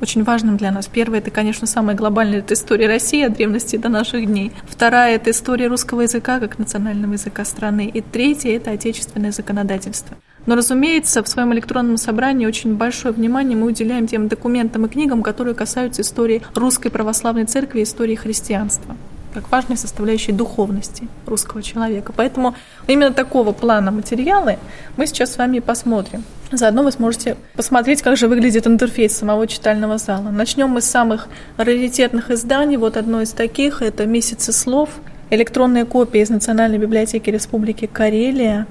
очень 0.00 0.24
важным 0.24 0.56
для 0.56 0.70
нас. 0.70 0.86
Первое– 0.86 1.18
это, 1.20 1.30
конечно, 1.30 1.66
самое 1.66 1.96
глобальное– 1.96 2.38
это 2.40 2.54
история 2.54 2.86
России 2.86 3.24
от 3.24 3.34
древности 3.34 3.76
до 3.76 3.88
наших 3.88 4.26
дней. 4.26 4.52
Вторая– 4.66 5.14
это 5.16 5.30
история 5.30 5.68
русского 5.68 6.02
языка 6.02 6.40
как 6.40 6.58
национального 6.58 7.12
языка 7.12 7.44
страны. 7.44 7.90
И 7.92 8.00
третье– 8.00 8.50
это 8.56 8.70
отечественное 8.70 9.32
законодательство. 9.32 10.16
Но, 10.46 10.54
разумеется, 10.54 11.22
в 11.22 11.28
своем 11.28 11.52
электронном 11.52 11.96
собрании 11.96 12.46
очень 12.46 12.76
большое 12.76 13.12
внимание 13.12 13.56
мы 13.56 13.66
уделяем 13.66 14.06
тем 14.06 14.28
документам 14.28 14.86
и 14.86 14.88
книгам, 14.88 15.22
которые 15.22 15.54
касаются 15.54 16.02
истории 16.02 16.42
русской 16.54 16.90
православной 16.90 17.44
церкви 17.44 17.80
и 17.80 17.82
истории 17.82 18.14
христианства 18.14 18.96
как 19.40 19.50
важной 19.50 19.76
составляющей 19.76 20.32
духовности 20.32 21.08
русского 21.26 21.62
человека. 21.62 22.12
Поэтому 22.14 22.54
именно 22.86 23.12
такого 23.12 23.52
плана 23.52 23.90
материалы 23.90 24.58
мы 24.96 25.06
сейчас 25.06 25.32
с 25.32 25.38
вами 25.38 25.60
посмотрим. 25.60 26.24
Заодно 26.50 26.82
вы 26.82 26.92
сможете 26.92 27.36
посмотреть, 27.54 28.02
как 28.02 28.16
же 28.16 28.26
выглядит 28.26 28.66
интерфейс 28.66 29.16
самого 29.16 29.46
читального 29.46 29.98
зала. 29.98 30.30
Начнем 30.30 30.68
мы 30.68 30.80
с 30.80 30.86
самых 30.86 31.28
раритетных 31.58 32.30
изданий. 32.30 32.76
Вот 32.76 32.96
одно 32.96 33.20
из 33.20 33.30
таких– 33.32 33.82
это 33.82 34.06
«Месяцы 34.06 34.52
слов», 34.52 34.88
электронная 35.30 35.84
копия 35.84 36.22
из 36.22 36.30
Национальной 36.30 36.78
библиотеки 36.78 37.28
Республики 37.30 37.86
Карелия. 37.86 38.66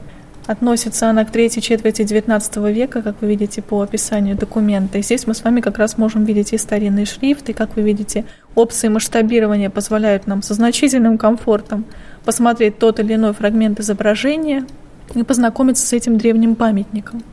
Относится 0.48 1.10
она 1.10 1.26
к 1.26 1.32
третьей 1.32 1.62
четверти 1.62 2.04
XIX 2.04 2.72
века, 2.72 3.02
как 3.02 3.18
вы 3.20 3.28
видите 3.28 3.62
по 3.62 3.82
описанию 3.82 4.38
документа. 4.38 4.98
И 4.98 5.02
здесь 5.02 5.28
мы 5.28 5.34
с 5.34 5.44
вами 5.44 5.60
как 5.60 5.78
раз 5.78 5.98
можем 5.98 6.24
видеть 6.24 6.54
и 6.54 6.58
старинный 6.58 7.06
шрифт, 7.06 7.50
и, 7.50 7.54
как 7.54 7.76
вы 7.76 7.82
видите, 7.82 8.24
опции 8.56 8.88
масштабирования 8.88 9.70
позволяют 9.70 10.26
нам 10.26 10.42
со 10.42 10.54
значительным 10.54 11.18
комфортом 11.18 11.84
посмотреть 12.24 12.80
тот 12.80 13.02
или 13.02 13.16
иной 13.16 13.34
фрагмент 13.34 13.82
изображения 13.82 14.66
и 15.14 15.24
познакомиться 15.24 15.86
с 15.86 15.92
этим 15.92 16.18
древним 16.18 16.56
памятником. 16.56 17.24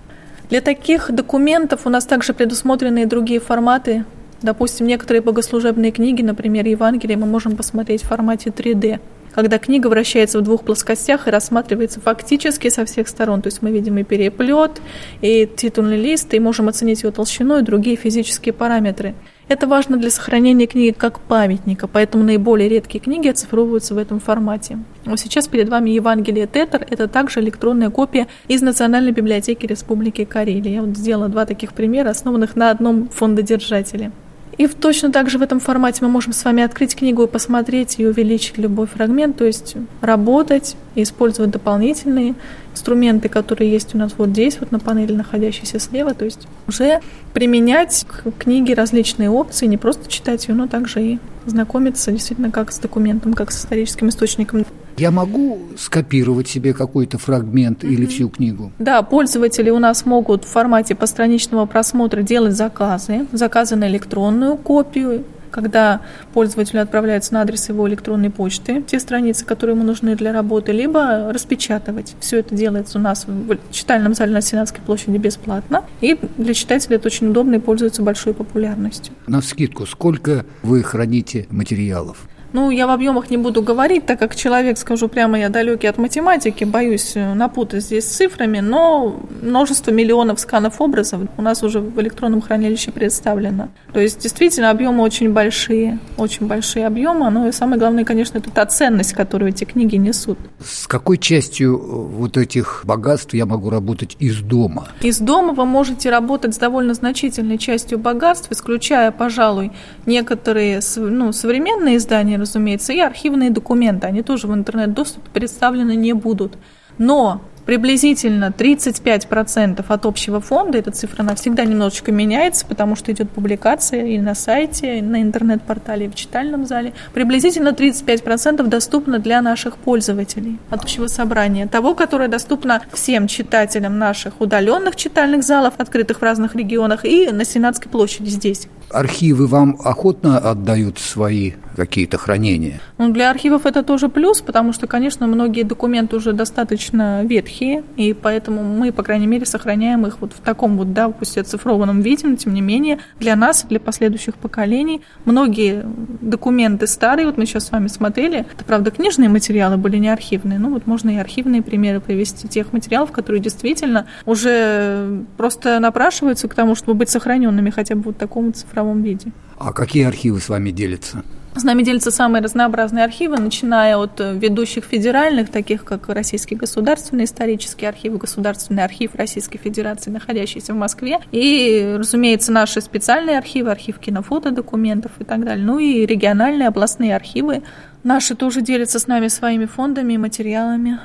Для 0.50 0.60
таких 0.60 1.12
документов 1.12 1.82
у 1.84 1.90
нас 1.90 2.06
также 2.06 2.34
предусмотрены 2.34 3.04
и 3.04 3.06
другие 3.06 3.38
форматы. 3.38 4.04
Допустим, 4.42 4.88
некоторые 4.88 5.22
богослужебные 5.22 5.92
книги, 5.92 6.20
например, 6.20 6.66
Евангелие, 6.66 7.16
мы 7.16 7.26
можем 7.26 7.56
посмотреть 7.56 8.02
в 8.02 8.08
формате 8.08 8.50
3D 8.50 8.98
когда 9.34 9.58
книга 9.58 9.88
вращается 9.88 10.38
в 10.38 10.42
двух 10.42 10.64
плоскостях 10.64 11.26
и 11.26 11.30
рассматривается 11.30 12.00
фактически 12.00 12.68
со 12.68 12.84
всех 12.84 13.08
сторон. 13.08 13.42
То 13.42 13.48
есть 13.48 13.62
мы 13.62 13.70
видим 13.72 13.98
и 13.98 14.04
переплет, 14.04 14.80
и 15.20 15.48
титульный 15.56 16.00
лист, 16.00 16.32
и 16.34 16.40
можем 16.40 16.68
оценить 16.68 17.02
его 17.02 17.12
толщину 17.12 17.58
и 17.58 17.62
другие 17.62 17.96
физические 17.96 18.52
параметры. 18.52 19.14
Это 19.46 19.66
важно 19.66 19.98
для 19.98 20.10
сохранения 20.10 20.66
книги 20.66 20.94
как 20.96 21.20
памятника, 21.20 21.86
поэтому 21.86 22.24
наиболее 22.24 22.68
редкие 22.68 23.02
книги 23.02 23.28
оцифровываются 23.28 23.94
в 23.94 23.98
этом 23.98 24.18
формате. 24.18 24.78
Вот 25.04 25.20
сейчас 25.20 25.48
перед 25.48 25.68
вами 25.68 25.90
Евангелие 25.90 26.46
Тетер, 26.46 26.86
это 26.88 27.08
также 27.08 27.40
электронная 27.40 27.90
копия 27.90 28.26
из 28.48 28.62
Национальной 28.62 29.12
библиотеки 29.12 29.66
Республики 29.66 30.24
Карелия. 30.24 30.76
Я 30.76 30.82
вот 30.82 30.96
сделала 30.96 31.28
два 31.28 31.44
таких 31.44 31.74
примера, 31.74 32.08
основанных 32.08 32.56
на 32.56 32.70
одном 32.70 33.10
фондодержателе. 33.10 34.12
И 34.56 34.66
точно 34.66 35.10
так 35.10 35.30
же 35.30 35.38
в 35.38 35.42
этом 35.42 35.60
формате 35.60 35.98
мы 36.02 36.08
можем 36.08 36.32
с 36.32 36.44
вами 36.44 36.62
открыть 36.62 36.94
книгу 36.94 37.24
и 37.24 37.26
посмотреть 37.26 37.96
и 37.98 38.06
увеличить 38.06 38.58
любой 38.58 38.86
фрагмент, 38.86 39.36
то 39.36 39.44
есть 39.44 39.76
работать 40.00 40.76
и 40.94 41.02
использовать 41.02 41.50
дополнительные 41.50 42.34
инструменты, 42.72 43.28
которые 43.28 43.70
есть 43.70 43.94
у 43.94 43.98
нас 43.98 44.12
вот 44.16 44.30
здесь, 44.30 44.58
вот 44.60 44.70
на 44.70 44.78
панели, 44.78 45.12
находящейся 45.12 45.78
слева, 45.78 46.14
то 46.14 46.24
есть 46.24 46.46
уже 46.68 47.00
применять 47.32 48.04
к 48.06 48.30
книге 48.38 48.74
различные 48.74 49.30
опции, 49.30 49.66
не 49.66 49.76
просто 49.76 50.10
читать 50.10 50.46
ее, 50.48 50.54
но 50.54 50.66
также 50.66 51.02
и 51.02 51.18
знакомиться 51.46 52.12
действительно 52.12 52.50
как 52.50 52.72
с 52.72 52.78
документом, 52.78 53.34
как 53.34 53.50
с 53.50 53.58
историческим 53.58 54.08
источником. 54.08 54.64
Я 54.96 55.10
могу 55.10 55.58
скопировать 55.76 56.48
себе 56.48 56.72
какой-то 56.72 57.18
фрагмент 57.18 57.82
mm-hmm. 57.82 57.92
или 57.92 58.06
всю 58.06 58.28
книгу? 58.28 58.72
Да, 58.78 59.02
пользователи 59.02 59.70
у 59.70 59.78
нас 59.78 60.06
могут 60.06 60.44
в 60.44 60.48
формате 60.48 60.94
постраничного 60.94 61.66
просмотра 61.66 62.22
делать 62.22 62.54
заказы, 62.54 63.26
заказы 63.32 63.76
на 63.76 63.88
электронную 63.88 64.56
копию, 64.56 65.24
когда 65.54 66.00
пользователю 66.32 66.82
отправляется 66.82 67.32
на 67.34 67.42
адрес 67.42 67.68
его 67.68 67.88
электронной 67.88 68.30
почты 68.30 68.82
те 68.82 68.98
страницы, 68.98 69.44
которые 69.44 69.76
ему 69.76 69.84
нужны 69.84 70.16
для 70.16 70.32
работы, 70.32 70.72
либо 70.72 71.32
распечатывать. 71.32 72.16
Все 72.18 72.38
это 72.38 72.56
делается 72.56 72.98
у 72.98 73.00
нас 73.00 73.26
в 73.26 73.56
читальном 73.70 74.14
зале 74.14 74.32
на 74.32 74.40
Сенатской 74.40 74.82
площади 74.84 75.16
бесплатно. 75.16 75.84
И 76.00 76.18
для 76.38 76.54
читателей 76.54 76.96
это 76.96 77.06
очень 77.06 77.28
удобно 77.28 77.54
и 77.54 77.58
пользуется 77.60 78.02
большой 78.02 78.34
популярностью. 78.34 79.14
На 79.28 79.40
скидку, 79.42 79.86
сколько 79.86 80.44
вы 80.62 80.82
храните 80.82 81.46
материалов? 81.50 82.26
Ну, 82.54 82.70
я 82.70 82.86
в 82.86 82.90
объемах 82.90 83.30
не 83.30 83.36
буду 83.36 83.62
говорить, 83.62 84.06
так 84.06 84.20
как 84.20 84.36
человек, 84.36 84.78
скажу 84.78 85.08
прямо, 85.08 85.40
я 85.40 85.48
далекий 85.48 85.88
от 85.88 85.98
математики, 85.98 86.62
боюсь 86.62 87.16
э, 87.16 87.34
напутать 87.34 87.82
здесь 87.82 88.04
с 88.04 88.16
цифрами, 88.16 88.60
но 88.60 89.20
множество 89.42 89.90
миллионов 89.90 90.38
сканов 90.38 90.80
образов 90.80 91.22
у 91.36 91.42
нас 91.42 91.64
уже 91.64 91.80
в 91.80 92.00
электронном 92.00 92.40
хранилище 92.40 92.92
представлено. 92.92 93.70
То 93.92 93.98
есть, 93.98 94.20
действительно, 94.20 94.70
объемы 94.70 95.02
очень 95.02 95.32
большие, 95.32 95.98
очень 96.16 96.46
большие 96.46 96.86
объемы, 96.86 97.28
но 97.28 97.48
и 97.48 97.52
самое 97.52 97.80
главное, 97.80 98.04
конечно, 98.04 98.38
это 98.38 98.52
та 98.52 98.66
ценность, 98.66 99.14
которую 99.14 99.48
эти 99.48 99.64
книги 99.64 99.96
несут. 99.96 100.38
С 100.64 100.86
какой 100.86 101.18
частью 101.18 101.74
э, 101.74 101.80
вот 101.80 102.36
этих 102.36 102.82
богатств 102.84 103.34
я 103.34 103.46
могу 103.46 103.68
работать 103.68 104.16
из 104.20 104.38
дома? 104.38 104.86
Из 105.00 105.18
дома 105.18 105.54
вы 105.54 105.66
можете 105.66 106.08
работать 106.08 106.54
с 106.54 106.58
довольно 106.58 106.94
значительной 106.94 107.58
частью 107.58 107.98
богатств, 107.98 108.46
исключая, 108.52 109.10
пожалуй, 109.10 109.72
некоторые 110.06 110.80
ну, 110.94 111.32
современные 111.32 111.96
издания, 111.96 112.43
разумеется, 112.44 112.92
и 112.92 113.00
архивные 113.00 113.50
документы. 113.50 114.06
Они 114.06 114.22
тоже 114.22 114.46
в 114.46 114.54
интернет-доступе 114.54 115.28
представлены 115.32 115.96
не 115.96 116.12
будут. 116.12 116.56
Но 116.98 117.40
приблизительно 117.66 118.52
35% 118.56 119.84
от 119.88 120.06
общего 120.06 120.40
фонда, 120.40 120.78
эта 120.78 120.90
цифра 120.90 121.22
она 121.22 121.34
всегда 121.34 121.64
немножечко 121.64 122.12
меняется, 122.12 122.66
потому 122.66 122.94
что 122.94 123.10
идет 123.12 123.30
публикация 123.30 124.04
и 124.04 124.18
на 124.18 124.34
сайте, 124.34 124.98
и 124.98 125.02
на 125.02 125.22
интернет-портале, 125.22 126.06
и 126.06 126.08
в 126.08 126.14
читальном 126.14 126.66
зале. 126.66 126.92
Приблизительно 127.14 127.68
35% 127.68 128.66
доступно 128.66 129.18
для 129.18 129.40
наших 129.42 129.76
пользователей 129.78 130.58
от 130.70 130.84
общего 130.84 131.06
собрания. 131.06 131.66
Того, 131.66 131.94
которое 131.94 132.28
доступно 132.28 132.82
всем 132.92 133.26
читателям 133.26 133.98
наших 133.98 134.40
удаленных 134.40 134.96
читальных 134.96 135.42
залов, 135.42 135.74
открытых 135.78 136.18
в 136.18 136.22
разных 136.22 136.54
регионах, 136.54 137.04
и 137.04 137.30
на 137.30 137.44
Сенатской 137.44 137.90
площади 137.90 138.28
здесь. 138.28 138.68
Архивы 138.90 139.46
вам 139.46 139.76
охотно 139.82 140.38
отдают 140.38 140.98
свои 140.98 141.52
какие-то 141.74 142.18
хранения? 142.18 142.80
Ну, 142.98 143.12
для 143.12 143.30
архивов 143.30 143.66
это 143.66 143.82
тоже 143.82 144.08
плюс, 144.08 144.40
потому 144.40 144.72
что, 144.72 144.86
конечно, 144.86 145.26
многие 145.26 145.62
документы 145.62 146.16
уже 146.16 146.32
достаточно 146.32 147.24
ветхие, 147.24 147.82
и 147.96 148.12
поэтому 148.14 148.62
мы, 148.62 148.92
по 148.92 149.02
крайней 149.02 149.26
мере, 149.26 149.46
сохраняем 149.46 150.06
их 150.06 150.20
вот 150.20 150.32
в 150.32 150.40
таком 150.40 150.76
вот, 150.76 150.92
да, 150.92 151.08
пусть 151.08 151.36
оцифрованном 151.36 152.00
виде, 152.00 152.26
но 152.26 152.36
тем 152.36 152.54
не 152.54 152.60
менее 152.60 152.98
для 153.18 153.36
нас, 153.36 153.64
для 153.68 153.80
последующих 153.80 154.36
поколений, 154.36 155.02
многие 155.24 155.84
документы 156.20 156.86
старые, 156.86 157.26
вот 157.26 157.36
мы 157.36 157.46
сейчас 157.46 157.66
с 157.66 157.72
вами 157.72 157.88
смотрели, 157.88 158.46
это, 158.52 158.64
правда, 158.64 158.90
книжные 158.90 159.28
материалы 159.28 159.76
были 159.76 159.96
не 159.96 160.08
архивные, 160.08 160.58
ну 160.58 160.70
вот 160.70 160.86
можно 160.86 161.10
и 161.10 161.16
архивные 161.16 161.62
примеры 161.62 162.00
привести 162.00 162.48
тех 162.48 162.72
материалов, 162.72 163.12
которые 163.12 163.40
действительно 163.40 164.06
уже 164.26 165.24
просто 165.36 165.78
напрашиваются 165.80 166.48
к 166.48 166.54
тому, 166.54 166.74
чтобы 166.74 166.94
быть 166.94 167.10
сохраненными 167.10 167.70
хотя 167.70 167.94
бы 167.94 168.02
вот 168.02 168.16
в 168.16 168.18
таком 168.18 168.54
цифровом 168.74 169.02
виде. 169.02 169.32
А 169.58 169.72
какие 169.72 170.04
архивы 170.04 170.40
с 170.40 170.48
вами 170.48 170.70
делятся? 170.70 171.22
С 171.56 171.62
нами 171.62 171.84
делятся 171.84 172.10
самые 172.10 172.42
разнообразные 172.42 173.04
архивы, 173.04 173.36
начиная 173.38 173.96
от 173.96 174.20
э, 174.20 174.36
ведущих 174.36 174.84
федеральных, 174.84 175.50
таких 175.50 175.84
как 175.84 176.08
Российский 176.08 176.56
государственный 176.56 177.24
исторический 177.24 177.86
архив, 177.86 178.18
Государственный 178.18 178.82
архив 178.82 179.14
Российской 179.14 179.58
Федерации, 179.58 180.10
находящийся 180.10 180.72
в 180.72 180.76
Москве, 180.76 181.20
и, 181.30 181.94
разумеется, 181.96 182.50
наши 182.50 182.80
специальные 182.80 183.38
архивы, 183.38 183.70
архив 183.70 184.00
кинофото, 184.00 184.50
документов 184.50 185.12
и 185.20 185.24
так 185.24 185.44
далее, 185.44 185.64
ну 185.64 185.78
и 185.78 186.04
региональные 186.04 186.66
областные 186.66 187.14
архивы. 187.14 187.62
Наши 188.02 188.34
тоже 188.34 188.60
делятся 188.60 188.98
с 188.98 189.06
нами 189.06 189.28
своими 189.28 189.66
фондами 189.66 190.14
и 190.14 190.18
материалами. 190.18 190.98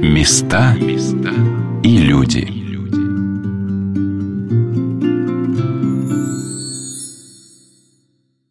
Места 0.00 0.74
и 1.82 1.98
люди. 1.98 2.63